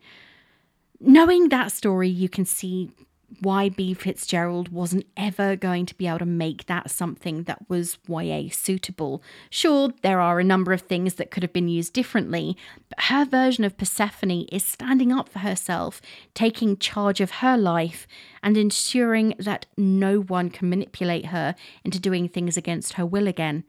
Knowing 1.00 1.48
that 1.48 1.72
story, 1.72 2.08
you 2.08 2.28
can 2.28 2.44
see 2.44 2.92
why 3.40 3.68
Bea 3.68 3.94
Fitzgerald 3.94 4.68
wasn't 4.68 5.06
ever 5.16 5.56
going 5.56 5.84
to 5.86 5.94
be 5.94 6.06
able 6.06 6.20
to 6.20 6.26
make 6.26 6.66
that 6.66 6.90
something 6.90 7.42
that 7.44 7.68
was 7.68 7.98
YA 8.08 8.44
suitable. 8.50 9.22
Sure, 9.50 9.92
there 10.02 10.20
are 10.20 10.38
a 10.38 10.44
number 10.44 10.72
of 10.72 10.82
things 10.82 11.14
that 11.14 11.30
could 11.30 11.42
have 11.42 11.52
been 11.52 11.68
used 11.68 11.92
differently, 11.92 12.56
but 12.88 13.04
her 13.04 13.24
version 13.24 13.64
of 13.64 13.76
Persephone 13.76 14.46
is 14.52 14.64
standing 14.64 15.12
up 15.12 15.28
for 15.28 15.40
herself, 15.40 16.00
taking 16.34 16.76
charge 16.76 17.20
of 17.20 17.30
her 17.32 17.56
life, 17.56 18.06
and 18.42 18.56
ensuring 18.56 19.34
that 19.38 19.66
no 19.76 20.20
one 20.20 20.48
can 20.48 20.70
manipulate 20.70 21.26
her 21.26 21.54
into 21.84 21.98
doing 21.98 22.28
things 22.28 22.56
against 22.56 22.94
her 22.94 23.04
will 23.04 23.26
again. 23.26 23.64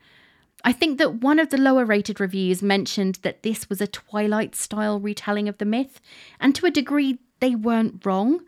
I 0.64 0.72
think 0.72 0.98
that 0.98 1.22
one 1.22 1.40
of 1.40 1.50
the 1.50 1.58
lower 1.58 1.86
rated 1.86 2.20
reviews 2.20 2.62
mentioned 2.62 3.20
that 3.22 3.44
this 3.44 3.70
was 3.70 3.82
a 3.82 3.88
Twilight 3.88 4.56
style 4.56 5.00
retelling 5.00 5.48
of 5.48 5.58
the 5.58 5.66
myth, 5.66 6.00
and 6.40 6.56
to 6.56 6.66
a 6.66 6.72
degree, 6.72 7.20
they 7.40 7.56
weren't 7.56 8.06
wrong. 8.06 8.42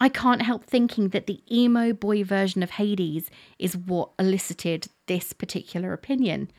I 0.00 0.08
can't 0.08 0.42
help 0.42 0.64
thinking 0.64 1.08
that 1.08 1.26
the 1.26 1.42
emo 1.50 1.92
boy 1.92 2.22
version 2.22 2.62
of 2.62 2.70
Hades 2.70 3.30
is 3.58 3.76
what 3.76 4.10
elicited 4.18 4.88
this 5.06 5.32
particular 5.32 5.92
opinion. 5.92 6.50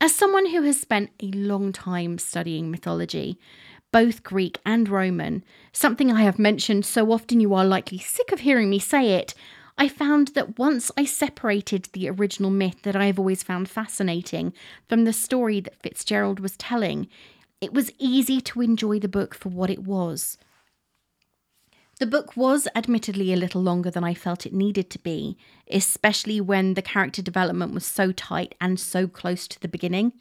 As 0.00 0.14
someone 0.14 0.46
who 0.46 0.62
has 0.62 0.80
spent 0.80 1.10
a 1.20 1.30
long 1.30 1.72
time 1.72 2.18
studying 2.18 2.70
mythology, 2.70 3.38
both 3.92 4.22
Greek 4.22 4.58
and 4.66 4.88
Roman, 4.88 5.44
something 5.72 6.12
I 6.12 6.22
have 6.22 6.38
mentioned 6.38 6.84
so 6.84 7.12
often 7.12 7.40
you 7.40 7.54
are 7.54 7.64
likely 7.64 7.98
sick 7.98 8.32
of 8.32 8.40
hearing 8.40 8.70
me 8.70 8.78
say 8.78 9.14
it, 9.14 9.34
I 9.80 9.86
found 9.86 10.28
that 10.28 10.58
once 10.58 10.90
I 10.96 11.04
separated 11.04 11.88
the 11.92 12.08
original 12.10 12.50
myth 12.50 12.82
that 12.82 12.96
I 12.96 13.06
have 13.06 13.18
always 13.18 13.44
found 13.44 13.68
fascinating 13.68 14.52
from 14.88 15.04
the 15.04 15.12
story 15.12 15.60
that 15.60 15.80
Fitzgerald 15.80 16.40
was 16.40 16.56
telling, 16.56 17.08
it 17.60 17.72
was 17.72 17.92
easy 17.98 18.40
to 18.40 18.60
enjoy 18.60 18.98
the 18.98 19.08
book 19.08 19.36
for 19.36 19.48
what 19.48 19.70
it 19.70 19.84
was. 19.84 20.36
The 21.98 22.06
book 22.06 22.36
was 22.36 22.68
admittedly 22.76 23.32
a 23.32 23.36
little 23.36 23.60
longer 23.60 23.90
than 23.90 24.04
I 24.04 24.14
felt 24.14 24.46
it 24.46 24.52
needed 24.52 24.88
to 24.90 25.00
be, 25.00 25.36
especially 25.68 26.40
when 26.40 26.74
the 26.74 26.82
character 26.82 27.22
development 27.22 27.74
was 27.74 27.84
so 27.84 28.12
tight 28.12 28.54
and 28.60 28.78
so 28.78 29.08
close 29.08 29.48
to 29.48 29.60
the 29.60 29.66
beginning. 29.66 30.12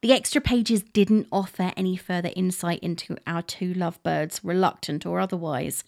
The 0.00 0.12
extra 0.12 0.40
pages 0.40 0.82
didn't 0.82 1.28
offer 1.30 1.72
any 1.76 1.96
further 1.96 2.32
insight 2.34 2.80
into 2.80 3.16
our 3.24 3.40
two 3.40 3.72
lovebirds, 3.72 4.40
reluctant 4.42 5.06
or 5.06 5.20
otherwise. 5.20 5.84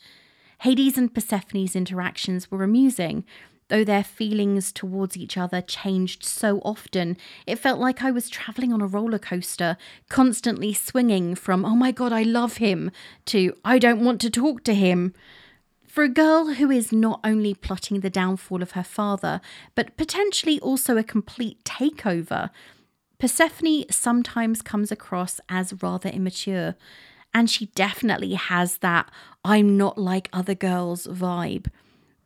Hades 0.61 0.97
and 0.97 1.13
Persephone's 1.13 1.75
interactions 1.75 2.49
were 2.49 2.63
amusing, 2.63 3.25
Though 3.69 3.85
their 3.85 4.05
feelings 4.05 4.73
towards 4.73 5.17
each 5.17 5.39
other 5.39 5.63
changed 5.63 6.23
so 6.23 6.59
often, 6.59 7.17
it 7.47 7.59
felt 7.59 7.81
like 7.81 8.03
I 8.03 8.11
was 8.11 8.29
travelling 8.29 8.73
on 8.73 8.83
a 8.83 8.87
roller 8.87 9.19
coaster, 9.19 9.79
constantly 10.11 10.75
swinging 10.75 11.35
from, 11.35 11.65
oh 11.65 11.75
my 11.75 11.91
god, 11.91 12.13
I 12.13 12.23
love 12.23 12.59
him, 12.59 12.91
to, 13.27 13.57
I 13.65 13.79
don't 13.79 14.05
want 14.05 14.21
to 14.21 14.31
talk 14.31 14.65
to 14.65 14.75
him. 14.75 15.15
For 15.87 16.05
a 16.05 16.09
girl 16.09 16.55
who 16.55 16.71
is 16.71 16.93
not 16.93 17.21
only 17.25 17.55
plotting 17.55 18.01
the 18.01 18.11
downfall 18.11 18.63
of 18.63 18.73
her 18.73 18.83
father, 18.83 19.41
but 19.75 19.97
potentially 19.97 20.61
also 20.61 20.99
a 20.99 21.05
complete 21.05 21.65
takeover, 21.65 22.51
Persephone 23.19 23.85
sometimes 23.91 24.61
comes 24.61 24.93
across 24.93 25.41
as 25.49 25.83
rather 25.83 26.11
immature, 26.11 26.75
and 27.33 27.49
she 27.49 27.67
definitely 27.67 28.35
has 28.35 28.79
that 28.79 29.11
I'm 29.45 29.79
not 29.79 29.97
like 29.97 30.29
other 30.33 30.55
girls 30.55 31.07
vibe 31.07 31.69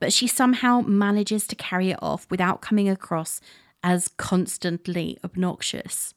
but 0.00 0.12
she 0.12 0.26
somehow 0.26 0.80
manages 0.80 1.46
to 1.46 1.56
carry 1.56 1.90
it 1.90 1.98
off 2.00 2.26
without 2.30 2.60
coming 2.60 2.88
across 2.88 3.40
as 3.82 4.08
constantly 4.08 5.18
obnoxious. 5.24 6.14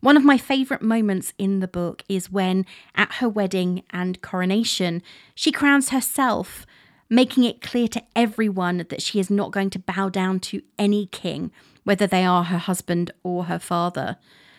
One 0.00 0.16
of 0.16 0.24
my 0.24 0.38
favourite 0.38 0.82
moments 0.82 1.32
in 1.38 1.60
the 1.60 1.68
book 1.68 2.02
is 2.08 2.30
when, 2.30 2.66
at 2.94 3.14
her 3.14 3.28
wedding 3.28 3.82
and 3.90 4.20
coronation, 4.20 5.02
she 5.34 5.50
crowns 5.50 5.88
herself, 5.88 6.66
making 7.08 7.44
it 7.44 7.62
clear 7.62 7.88
to 7.88 8.02
everyone 8.14 8.84
that 8.88 9.02
she 9.02 9.18
is 9.18 9.30
not 9.30 9.52
going 9.52 9.70
to 9.70 9.78
bow 9.78 10.08
down 10.08 10.40
to 10.40 10.62
any 10.78 11.06
king, 11.06 11.50
whether 11.84 12.06
they 12.06 12.24
are 12.24 12.44
her 12.44 12.58
husband 12.58 13.10
or 13.22 13.44
her 13.44 13.58
father. 13.58 14.16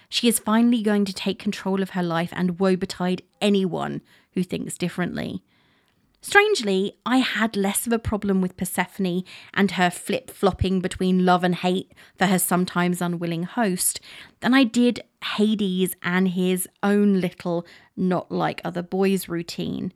She 0.09 0.27
is 0.27 0.39
finally 0.39 0.81
going 0.81 1.05
to 1.05 1.13
take 1.13 1.39
control 1.39 1.81
of 1.81 1.91
her 1.91 2.03
life 2.03 2.33
and 2.33 2.59
woe 2.59 2.75
betide 2.75 3.21
anyone 3.41 4.01
who 4.31 4.43
thinks 4.43 4.77
differently. 4.77 5.43
Strangely, 6.21 6.97
I 7.05 7.17
had 7.17 7.55
less 7.55 7.85
of 7.85 7.93
a 7.93 7.99
problem 7.99 8.41
with 8.41 8.57
Persephone 8.57 9.23
and 9.53 9.71
her 9.71 9.89
flip 9.89 10.29
flopping 10.29 10.81
between 10.81 11.25
love 11.25 11.43
and 11.43 11.55
hate 11.55 11.93
for 12.17 12.25
her 12.25 12.39
sometimes 12.39 13.01
unwilling 13.01 13.43
host 13.43 13.99
than 14.39 14.53
I 14.53 14.63
did 14.63 15.03
Hades 15.35 15.95
and 16.01 16.29
his 16.29 16.67
own 16.81 17.21
little 17.21 17.65
not 17.95 18.31
like 18.31 18.61
other 18.63 18.81
boys 18.81 19.29
routine. 19.29 19.93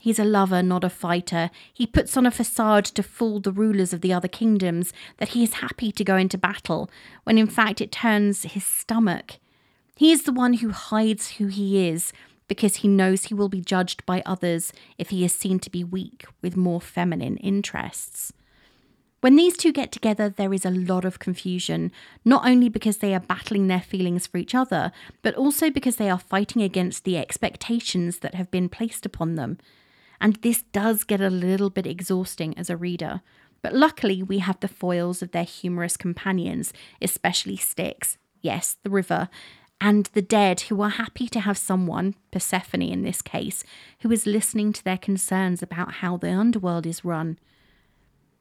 He's 0.00 0.18
a 0.18 0.24
lover, 0.24 0.62
not 0.62 0.84
a 0.84 0.90
fighter. 0.90 1.50
He 1.72 1.86
puts 1.86 2.16
on 2.16 2.26
a 2.26 2.30
facade 2.30 2.84
to 2.84 3.02
fool 3.02 3.40
the 3.40 3.52
rulers 3.52 3.92
of 3.92 4.02
the 4.02 4.12
other 4.12 4.28
kingdoms 4.28 4.92
that 5.16 5.30
he 5.30 5.42
is 5.42 5.54
happy 5.54 5.90
to 5.92 6.04
go 6.04 6.16
into 6.16 6.36
battle, 6.36 6.90
when 7.24 7.38
in 7.38 7.46
fact 7.46 7.80
it 7.80 7.90
turns 7.90 8.42
his 8.42 8.66
stomach. 8.66 9.38
He 9.96 10.12
is 10.12 10.24
the 10.24 10.32
one 10.32 10.54
who 10.54 10.70
hides 10.70 11.32
who 11.32 11.46
he 11.46 11.88
is 11.88 12.12
because 12.48 12.76
he 12.76 12.88
knows 12.88 13.24
he 13.24 13.34
will 13.34 13.48
be 13.48 13.60
judged 13.60 14.04
by 14.06 14.22
others 14.26 14.72
if 14.98 15.10
he 15.10 15.24
is 15.24 15.34
seen 15.34 15.58
to 15.60 15.70
be 15.70 15.84
weak 15.84 16.24
with 16.42 16.56
more 16.56 16.80
feminine 16.80 17.36
interests. 17.38 18.32
When 19.24 19.36
these 19.36 19.56
two 19.56 19.72
get 19.72 19.90
together, 19.90 20.28
there 20.28 20.52
is 20.52 20.66
a 20.66 20.70
lot 20.70 21.06
of 21.06 21.18
confusion, 21.18 21.90
not 22.26 22.46
only 22.46 22.68
because 22.68 22.98
they 22.98 23.14
are 23.14 23.20
battling 23.20 23.68
their 23.68 23.80
feelings 23.80 24.26
for 24.26 24.36
each 24.36 24.54
other, 24.54 24.92
but 25.22 25.34
also 25.34 25.70
because 25.70 25.96
they 25.96 26.10
are 26.10 26.18
fighting 26.18 26.60
against 26.60 27.04
the 27.04 27.16
expectations 27.16 28.18
that 28.18 28.34
have 28.34 28.50
been 28.50 28.68
placed 28.68 29.06
upon 29.06 29.36
them. 29.36 29.56
And 30.20 30.36
this 30.36 30.64
does 30.72 31.04
get 31.04 31.22
a 31.22 31.30
little 31.30 31.70
bit 31.70 31.86
exhausting 31.86 32.56
as 32.58 32.68
a 32.68 32.76
reader. 32.76 33.22
But 33.62 33.72
luckily, 33.74 34.22
we 34.22 34.40
have 34.40 34.60
the 34.60 34.68
foils 34.68 35.22
of 35.22 35.30
their 35.30 35.44
humorous 35.44 35.96
companions, 35.96 36.74
especially 37.00 37.56
Styx, 37.56 38.18
yes, 38.42 38.76
the 38.82 38.90
river, 38.90 39.30
and 39.84 40.06
the 40.14 40.22
dead 40.22 40.62
who 40.62 40.80
are 40.80 40.88
happy 40.88 41.28
to 41.28 41.40
have 41.40 41.58
someone, 41.58 42.14
Persephone 42.30 42.80
in 42.80 43.02
this 43.02 43.20
case, 43.20 43.62
who 44.00 44.10
is 44.10 44.26
listening 44.26 44.72
to 44.72 44.82
their 44.82 44.96
concerns 44.96 45.62
about 45.62 45.96
how 45.96 46.16
the 46.16 46.30
underworld 46.30 46.86
is 46.86 47.04
run. 47.04 47.38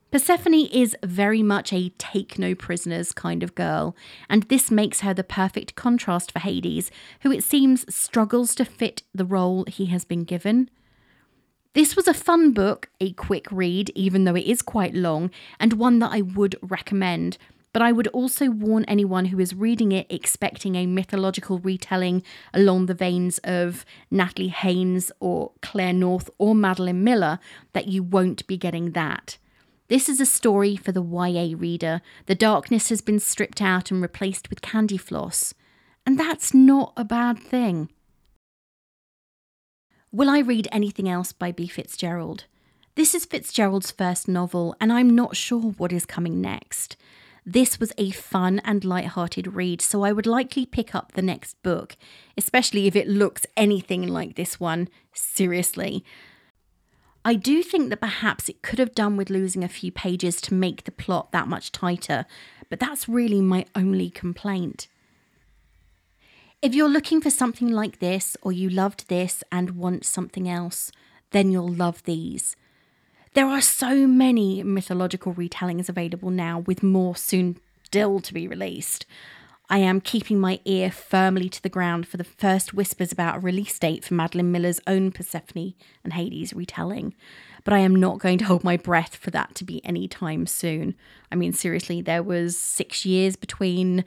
Persephone 0.10 0.54
is 0.54 0.96
very 1.04 1.44
much 1.44 1.74
a 1.74 1.90
take 1.98 2.40
no 2.40 2.56
prisoners 2.56 3.12
kind 3.12 3.44
of 3.44 3.56
girl, 3.56 3.94
and 4.30 4.44
this 4.44 4.72
makes 4.72 5.02
her 5.02 5.14
the 5.14 5.22
perfect 5.22 5.76
contrast 5.76 6.32
for 6.32 6.40
Hades, 6.40 6.90
who 7.24 7.32
it 7.34 7.44
seems 7.44 7.94
struggles 7.94 8.56
to 8.56 8.64
fit 8.64 9.04
the 9.14 9.26
role 9.26 9.66
he 9.68 9.88
has 9.88 10.06
been 10.06 10.24
given. 10.24 10.70
This 11.74 11.98
was 11.98 12.08
a 12.08 12.14
fun 12.14 12.54
book, 12.54 12.90
a 13.02 13.12
quick 13.12 13.52
read, 13.52 13.92
even 13.96 14.24
though 14.24 14.36
it 14.36 14.46
is 14.46 14.62
quite 14.62 14.96
long, 14.96 15.30
and 15.60 15.74
one 15.74 16.00
that 16.00 16.14
I 16.14 16.22
would 16.22 16.56
recommend, 16.62 17.38
but 17.74 17.82
I 17.82 17.92
would 17.92 18.08
also 18.10 18.50
warn 18.50 18.86
anyone 18.86 19.26
who 19.26 19.40
is 19.40 19.56
reading 19.56 19.92
it 19.92 20.06
expecting 20.10 20.76
a 20.76 20.86
mythological 20.86 21.58
retelling 21.58 22.24
along 22.54 22.86
the 22.86 22.94
veins 22.94 23.40
of 23.40 23.84
Natalie 24.12 24.50
Haynes 24.50 25.12
or 25.20 25.52
Claire 25.62 25.94
North 25.94 26.30
or 26.38 26.54
Madeline 26.54 27.04
Miller 27.04 27.40
that 27.74 27.88
you 27.88 28.04
won't 28.04 28.46
be 28.48 28.58
getting 28.58 28.92
that. 28.92 29.38
This 29.90 30.08
is 30.08 30.22
a 30.22 30.26
story 30.26 30.76
for 30.76 30.92
the 30.92 31.04
YA 31.04 31.56
reader. 31.58 32.02
The 32.28 32.36
darkness 32.36 32.90
has 32.90 33.02
been 33.02 33.20
stripped 33.20 33.62
out 33.62 33.92
and 33.92 34.02
replaced 34.02 34.50
with 34.50 34.62
candy 34.62 34.98
floss. 34.98 35.54
And 36.06 36.20
that's 36.20 36.54
not 36.54 36.94
a 36.96 37.04
bad 37.04 37.40
thing. 37.40 37.90
Will 40.12 40.30
I 40.30 40.40
read 40.40 40.68
anything 40.72 41.10
else 41.10 41.34
by 41.34 41.52
Bea 41.52 41.68
Fitzgerald? 41.68 42.46
This 42.96 43.16
is 43.16 43.26
Fitzgerald's 43.26 43.90
first 43.90 44.28
novel, 44.28 44.76
and 44.80 44.94
I'm 44.94 45.16
not 45.16 45.36
sure 45.36 45.72
what 45.72 45.92
is 45.92 46.06
coming 46.06 46.40
next. 46.40 46.96
This 47.46 47.80
was 47.80 47.92
a 47.98 48.12
fun 48.12 48.62
and 48.64 48.86
light-hearted 48.86 49.54
read, 49.54 49.82
so 49.82 50.04
I 50.04 50.14
would 50.14 50.26
likely 50.26 50.66
pick 50.66 50.96
up 50.96 51.12
the 51.12 51.22
next 51.22 51.62
book, 51.62 51.98
especially 52.38 52.88
if 52.88 52.96
it 52.96 53.08
looks 53.08 53.46
anything 53.58 54.08
like 54.08 54.36
this 54.36 54.60
one. 54.60 54.88
Seriously. 55.14 56.06
I 57.26 57.36
do 57.36 57.62
think 57.62 57.90
that 57.90 58.02
perhaps 58.02 58.50
it 58.50 58.62
could 58.62 58.80
have 58.80 58.96
done 58.96 59.18
with 59.18 59.30
losing 59.30 59.64
a 59.64 59.70
few 59.70 59.92
pages 59.92 60.42
to 60.42 60.54
make 60.54 60.84
the 60.84 60.92
plot 60.92 61.32
that 61.32 61.48
much 61.48 61.72
tighter, 61.72 62.26
but 62.70 62.80
that's 62.80 63.10
really 63.10 63.42
my 63.42 63.66
only 63.76 64.10
complaint. 64.10 64.88
If 66.62 66.74
you're 66.74 66.90
looking 66.90 67.20
for 67.20 67.30
something 67.30 67.70
like 67.70 68.00
this, 68.00 68.38
or 68.42 68.54
you 68.54 68.70
loved 68.70 69.10
this 69.10 69.44
and 69.52 69.72
want 69.72 70.06
something 70.06 70.48
else, 70.48 70.94
then 71.32 71.52
you'll 71.52 71.74
love 71.74 72.04
these. 72.04 72.56
There 73.34 73.48
are 73.48 73.62
so 73.62 74.06
many 74.06 74.62
mythological 74.62 75.34
retellings 75.34 75.90
available 75.90 76.30
now, 76.30 76.60
with 76.60 76.84
more 76.84 77.16
soon 77.16 77.58
still 77.84 78.20
to 78.20 78.32
be 78.32 78.48
released. 78.48 79.08
I 79.72 79.80
am 79.80 80.02
keeping 80.02 80.40
my 80.40 80.60
ear 80.66 80.92
firmly 80.92 81.50
to 81.50 81.64
the 81.64 81.70
ground 81.70 82.08
for 82.08 82.18
the 82.18 82.24
first 82.24 82.76
whispers 82.76 83.12
about 83.12 83.38
a 83.38 83.40
release 83.40 83.80
date 83.80 84.06
for 84.06 84.14
Madeline 84.14 84.52
Miller's 84.52 84.80
own 84.86 85.12
Persephone 85.12 85.74
and 86.04 86.14
Hades 86.14 86.54
retelling, 86.54 87.16
but 87.64 87.74
I 87.74 87.80
am 87.80 87.96
not 87.96 88.20
going 88.20 88.38
to 88.38 88.46
hold 88.46 88.64
my 88.64 88.78
breath 88.78 89.16
for 89.16 89.32
that 89.32 89.56
to 89.56 89.64
be 89.64 89.84
any 89.84 90.08
time 90.08 90.46
soon. 90.46 90.94
I 91.32 91.36
mean, 91.36 91.54
seriously, 91.54 92.02
there 92.02 92.22
was 92.22 92.56
six 92.56 93.04
years 93.04 93.36
between 93.36 94.06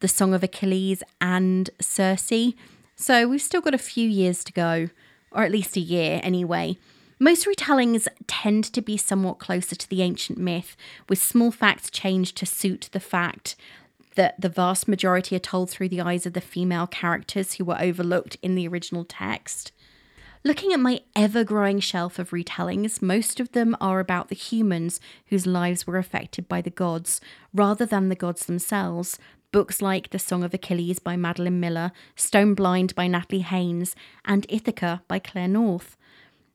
the 0.00 0.08
Song 0.08 0.34
of 0.34 0.42
Achilles 0.42 1.02
and 1.22 1.70
Circe, 1.80 2.52
so 2.96 3.28
we've 3.28 3.40
still 3.40 3.62
got 3.62 3.74
a 3.74 3.78
few 3.78 4.06
years 4.06 4.44
to 4.44 4.52
go, 4.52 4.90
or 5.32 5.42
at 5.42 5.52
least 5.52 5.76
a 5.76 5.80
year 5.80 6.20
anyway. 6.22 6.76
Most 7.20 7.46
retellings 7.46 8.06
tend 8.26 8.64
to 8.64 8.80
be 8.80 8.96
somewhat 8.96 9.38
closer 9.38 9.74
to 9.74 9.88
the 9.88 10.02
ancient 10.02 10.38
myth, 10.38 10.76
with 11.08 11.18
small 11.20 11.50
facts 11.50 11.90
changed 11.90 12.36
to 12.36 12.46
suit 12.46 12.88
the 12.92 13.00
fact 13.00 13.56
that 14.14 14.40
the 14.40 14.48
vast 14.48 14.86
majority 14.86 15.34
are 15.36 15.40
told 15.40 15.68
through 15.68 15.88
the 15.88 16.00
eyes 16.00 16.26
of 16.26 16.32
the 16.32 16.40
female 16.40 16.86
characters 16.86 17.54
who 17.54 17.64
were 17.64 17.80
overlooked 17.80 18.36
in 18.42 18.54
the 18.54 18.68
original 18.68 19.04
text. 19.04 19.72
Looking 20.44 20.72
at 20.72 20.80
my 20.80 21.00
ever 21.16 21.42
growing 21.42 21.80
shelf 21.80 22.20
of 22.20 22.30
retellings, 22.30 23.02
most 23.02 23.40
of 23.40 23.50
them 23.50 23.76
are 23.80 23.98
about 23.98 24.28
the 24.28 24.36
humans 24.36 25.00
whose 25.26 25.46
lives 25.46 25.86
were 25.86 25.98
affected 25.98 26.48
by 26.48 26.60
the 26.60 26.70
gods, 26.70 27.20
rather 27.52 27.84
than 27.84 28.08
the 28.08 28.14
gods 28.14 28.46
themselves. 28.46 29.18
Books 29.50 29.82
like 29.82 30.10
The 30.10 30.18
Song 30.18 30.44
of 30.44 30.54
Achilles 30.54 31.00
by 31.00 31.16
Madeline 31.16 31.58
Miller, 31.58 31.90
Stone 32.14 32.54
Blind 32.54 32.94
by 32.94 33.08
Natalie 33.08 33.42
Haynes, 33.42 33.96
and 34.24 34.46
Ithaca 34.48 35.02
by 35.08 35.18
Claire 35.18 35.48
North. 35.48 35.96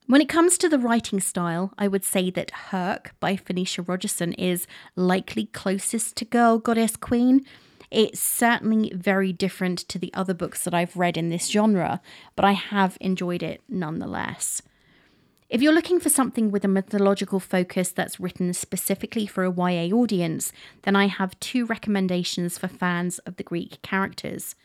When 0.05 0.19
it 0.19 0.27
comes 0.27 0.57
to 0.57 0.67
the 0.67 0.79
writing 0.79 1.21
style, 1.21 1.73
I 1.77 1.87
would 1.87 2.03
say 2.03 2.29
that 2.31 2.51
Herc 2.51 3.15
by 3.21 3.37
Phoenicia 3.37 3.83
Rogerson 3.83 4.33
is 4.33 4.67
likely 4.97 5.45
closest 5.45 6.17
to 6.17 6.25
Girl, 6.25 6.57
Goddess, 6.57 6.97
Queen. 6.97 7.45
It's 7.89 8.19
certainly 8.19 8.91
very 8.93 9.31
different 9.31 9.79
to 9.87 9.97
the 9.97 10.13
other 10.13 10.33
books 10.33 10.65
that 10.65 10.73
I've 10.73 10.97
read 10.97 11.15
in 11.15 11.29
this 11.29 11.49
genre, 11.49 12.01
but 12.35 12.43
I 12.43 12.51
have 12.51 12.97
enjoyed 12.99 13.41
it 13.41 13.61
nonetheless. 13.69 14.61
If 15.49 15.61
you're 15.61 15.73
looking 15.73 16.01
for 16.01 16.09
something 16.09 16.51
with 16.51 16.65
a 16.65 16.67
mythological 16.67 17.39
focus 17.39 17.91
that's 17.91 18.19
written 18.19 18.53
specifically 18.53 19.25
for 19.25 19.45
a 19.45 19.51
YA 19.51 19.95
audience, 19.95 20.51
then 20.81 20.97
I 20.97 21.07
have 21.07 21.39
two 21.39 21.65
recommendations 21.65 22.57
for 22.57 22.67
fans 22.67 23.19
of 23.19 23.37
the 23.37 23.43
Greek 23.43 23.81
characters. 23.83 24.55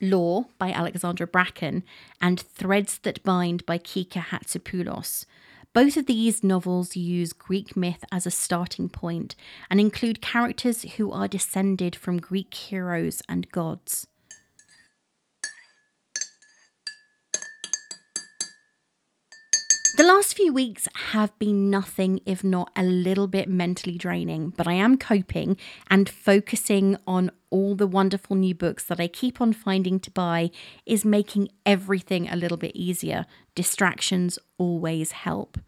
Lore 0.00 0.46
by 0.58 0.70
Alexandra 0.72 1.26
Bracken 1.26 1.82
and 2.20 2.40
Threads 2.40 2.98
That 2.98 3.22
Bind 3.22 3.64
by 3.66 3.78
Kika 3.78 4.22
Hatzipoulos. 4.22 5.24
Both 5.72 5.96
of 5.96 6.06
these 6.06 6.42
novels 6.42 6.96
use 6.96 7.32
Greek 7.32 7.76
myth 7.76 8.04
as 8.10 8.26
a 8.26 8.30
starting 8.30 8.88
point 8.88 9.36
and 9.68 9.78
include 9.78 10.22
characters 10.22 10.82
who 10.96 11.12
are 11.12 11.28
descended 11.28 11.94
from 11.94 12.18
Greek 12.18 12.54
heroes 12.54 13.20
and 13.28 13.50
gods. 13.50 14.06
The 19.96 20.04
last 20.04 20.34
few 20.36 20.52
weeks 20.52 20.88
have 21.12 21.38
been 21.38 21.70
nothing 21.70 22.20
if 22.26 22.44
not 22.44 22.70
a 22.76 22.82
little 22.82 23.26
bit 23.26 23.48
mentally 23.48 23.96
draining, 23.96 24.50
but 24.50 24.66
I 24.66 24.74
am 24.74 24.98
coping 24.98 25.56
and 25.88 26.06
focusing 26.06 26.98
on 27.06 27.30
all 27.56 27.74
the 27.74 27.86
wonderful 27.86 28.36
new 28.36 28.54
books 28.54 28.84
that 28.84 29.00
I 29.00 29.08
keep 29.08 29.40
on 29.40 29.54
finding 29.54 29.98
to 30.00 30.10
buy 30.10 30.50
is 30.84 31.06
making 31.06 31.48
everything 31.64 32.28
a 32.28 32.36
little 32.36 32.58
bit 32.58 32.76
easier. 32.76 33.24
Distractions 33.54 34.38
always 34.58 35.12
help. 35.12 35.58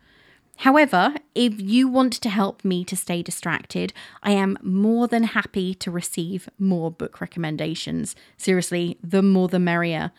However, 0.59 1.15
if 1.35 1.55
you 1.59 1.89
want 1.89 2.13
to 2.15 2.29
help 2.29 2.65
me 2.65 2.85
to 2.85 2.97
stay 2.97 3.23
distracted, 3.23 3.95
I 4.23 4.33
am 4.33 4.59
more 4.61 5.09
than 5.09 5.23
happy 5.23 5.73
to 5.77 5.91
receive 5.91 6.51
more 6.59 6.91
book 6.91 7.23
recommendations. 7.23 8.15
Seriously, 8.37 8.99
the 9.03 9.23
more 9.23 9.49
the 9.49 9.59
merrier. 9.59 10.11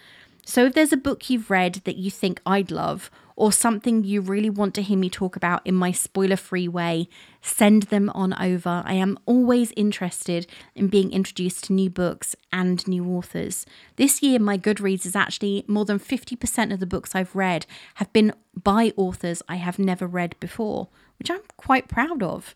So 0.45 0.65
if 0.65 0.73
there's 0.73 0.93
a 0.93 0.97
book 0.97 1.29
you've 1.29 1.51
read 1.51 1.75
that 1.83 1.97
you 1.97 2.09
think 2.09 2.41
I'd 2.45 2.71
love, 2.71 3.11
or 3.39 3.53
something 3.53 4.03
you 4.03 4.19
really 4.19 4.49
want 4.49 4.73
to 4.75 4.81
hear 4.81 4.97
me 4.97 5.09
talk 5.09 5.37
about 5.37 5.65
in 5.65 5.73
my 5.73 5.93
spoiler 5.93 6.35
free 6.35 6.67
way, 6.67 7.07
send 7.41 7.83
them 7.83 8.09
on 8.09 8.33
over. 8.33 8.83
I 8.85 8.95
am 8.95 9.17
always 9.25 9.71
interested 9.77 10.45
in 10.75 10.89
being 10.89 11.09
introduced 11.11 11.63
to 11.63 11.73
new 11.73 11.89
books 11.89 12.35
and 12.51 12.85
new 12.85 13.05
authors. 13.05 13.65
This 13.95 14.21
year, 14.21 14.39
my 14.39 14.57
Goodreads 14.57 15.05
is 15.05 15.15
actually 15.15 15.63
more 15.67 15.85
than 15.85 15.99
50% 15.99 16.73
of 16.73 16.81
the 16.81 16.85
books 16.85 17.15
I've 17.15 17.33
read 17.33 17.65
have 17.95 18.11
been 18.11 18.33
by 18.61 18.91
authors 18.97 19.41
I 19.47 19.55
have 19.55 19.79
never 19.79 20.05
read 20.05 20.35
before, 20.41 20.89
which 21.17 21.31
I'm 21.31 21.41
quite 21.55 21.87
proud 21.87 22.21
of. 22.21 22.55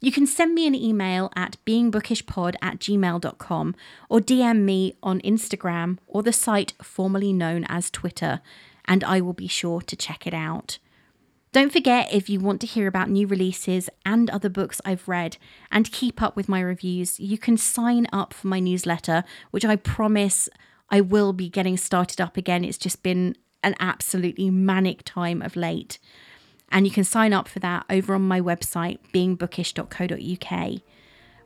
You 0.00 0.10
can 0.10 0.26
send 0.26 0.54
me 0.54 0.66
an 0.66 0.74
email 0.74 1.30
at 1.36 1.58
beingbookishpod 1.66 2.56
at 2.62 2.78
gmail.com 2.78 3.74
or 4.08 4.20
DM 4.20 4.60
me 4.60 4.96
on 5.02 5.20
Instagram 5.20 5.98
or 6.06 6.22
the 6.22 6.32
site 6.32 6.72
formerly 6.82 7.32
known 7.32 7.64
as 7.68 7.90
Twitter 7.90 8.40
and 8.84 9.04
I 9.04 9.20
will 9.20 9.32
be 9.32 9.48
sure 9.48 9.80
to 9.80 9.96
check 9.96 10.26
it 10.26 10.34
out. 10.34 10.78
Don't 11.52 11.72
forget 11.72 12.12
if 12.12 12.28
you 12.28 12.40
want 12.40 12.60
to 12.62 12.66
hear 12.66 12.88
about 12.88 13.08
new 13.08 13.28
releases 13.28 13.88
and 14.04 14.28
other 14.28 14.48
books 14.48 14.80
I've 14.84 15.06
read 15.06 15.36
and 15.70 15.92
keep 15.92 16.20
up 16.20 16.34
with 16.34 16.48
my 16.48 16.60
reviews, 16.60 17.20
you 17.20 17.38
can 17.38 17.56
sign 17.56 18.08
up 18.12 18.34
for 18.34 18.48
my 18.48 18.58
newsletter, 18.58 19.22
which 19.52 19.64
I 19.64 19.76
promise 19.76 20.48
I 20.90 21.00
will 21.00 21.32
be 21.32 21.48
getting 21.48 21.76
started 21.76 22.20
up 22.20 22.36
again. 22.36 22.64
It's 22.64 22.76
just 22.76 23.04
been 23.04 23.36
an 23.62 23.76
absolutely 23.78 24.50
manic 24.50 25.02
time 25.04 25.42
of 25.42 25.54
late. 25.54 26.00
And 26.70 26.86
you 26.86 26.92
can 26.92 27.04
sign 27.04 27.32
up 27.32 27.46
for 27.46 27.60
that 27.60 27.86
over 27.88 28.16
on 28.16 28.22
my 28.22 28.40
website, 28.40 28.98
beingbookish.co.uk. 29.12 30.80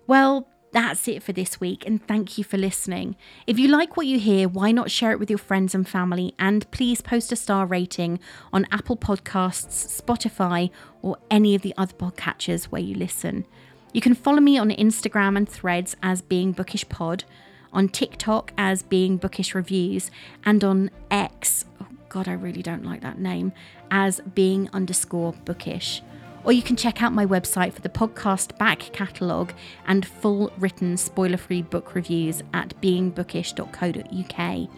Well, 0.07 0.49
that's 0.73 1.09
it 1.09 1.23
for 1.23 1.33
this 1.33 1.61
week, 1.61 1.87
and 1.87 2.07
thank 2.07 2.37
you 2.37 2.45
for 2.45 2.59
listening. 2.59 3.17
If 3.47 3.59
you 3.59 3.69
like 3.69 3.97
what 3.97 4.07
you 4.07 4.19
hear, 4.19 4.49
why 4.49 4.71
not 4.71 4.91
share 4.91 5.13
it 5.13 5.19
with 5.19 5.31
your 5.31 5.39
friends 5.39 5.75
and 5.75 5.89
family? 5.89 6.35
And 6.39 6.71
please 6.71 7.01
post 7.01 7.33
a 7.33 7.37
star 7.37 7.67
rating 7.67 8.21
on 8.53 8.67
Apple 8.71 8.97
Podcasts, 8.97 10.01
Spotify, 10.01 10.71
or 11.01 11.17
any 11.31 11.55
of 11.55 11.63
the 11.63 11.75
other 11.77 11.95
podcatchers 11.95 12.65
where 12.65 12.83
you 12.83 12.95
listen. 12.95 13.47
You 13.93 14.01
can 14.01 14.15
follow 14.15 14.41
me 14.41 14.59
on 14.59 14.71
Instagram 14.71 15.37
and 15.37 15.49
threads 15.49 15.97
as 16.03 16.21
Being 16.21 16.53
Bookish 16.53 16.89
Pod, 16.89 17.25
on 17.73 17.89
TikTok 17.89 18.53
as 18.59 18.83
Being 18.83 19.17
Bookish 19.17 19.55
Reviews, 19.55 20.11
and 20.45 20.63
on 20.63 20.91
X, 21.11 21.65
oh 21.81 21.87
God, 22.11 22.29
I 22.29 22.33
really 22.33 22.63
don't 22.63 22.85
like 22.85 23.01
that 23.01 23.19
name, 23.19 23.53
as 23.91 24.21
Being 24.35 24.69
underscore 24.75 25.33
Bookish 25.45 26.03
or 26.45 26.53
you 26.53 26.63
can 26.63 26.77
check 26.77 27.03
out 27.03 27.13
my 27.13 27.27
website 27.27 27.73
for 27.73 27.81
the 27.81 27.89
podcast 27.89 28.57
back 28.59 28.81
catalogue 28.93 29.53
and 29.87 30.07
full 30.07 30.53
written 30.59 30.97
spoiler 30.97 31.37
free 31.37 31.63
book 31.63 31.95
reviews 31.95 32.43
at 32.55 32.81
beingbookish.co.uk. 32.81 34.69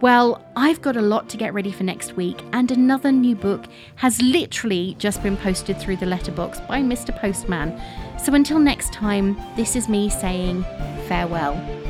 Well, 0.00 0.44
I've 0.54 0.82
got 0.82 0.96
a 0.96 1.02
lot 1.02 1.28
to 1.30 1.36
get 1.36 1.54
ready 1.54 1.72
for 1.72 1.84
next 1.84 2.14
week, 2.14 2.42
and 2.52 2.70
another 2.70 3.10
new 3.10 3.34
book 3.34 3.64
has 3.96 4.20
literally 4.20 4.96
just 4.98 5.22
been 5.22 5.36
posted 5.36 5.78
through 5.80 5.96
the 5.96 6.06
letterbox 6.06 6.60
by 6.60 6.82
Mr. 6.82 7.18
Postman. 7.18 7.80
So 8.18 8.34
until 8.34 8.58
next 8.58 8.92
time, 8.92 9.40
this 9.56 9.76
is 9.76 9.88
me 9.88 10.10
saying 10.10 10.64
farewell. 11.08 11.83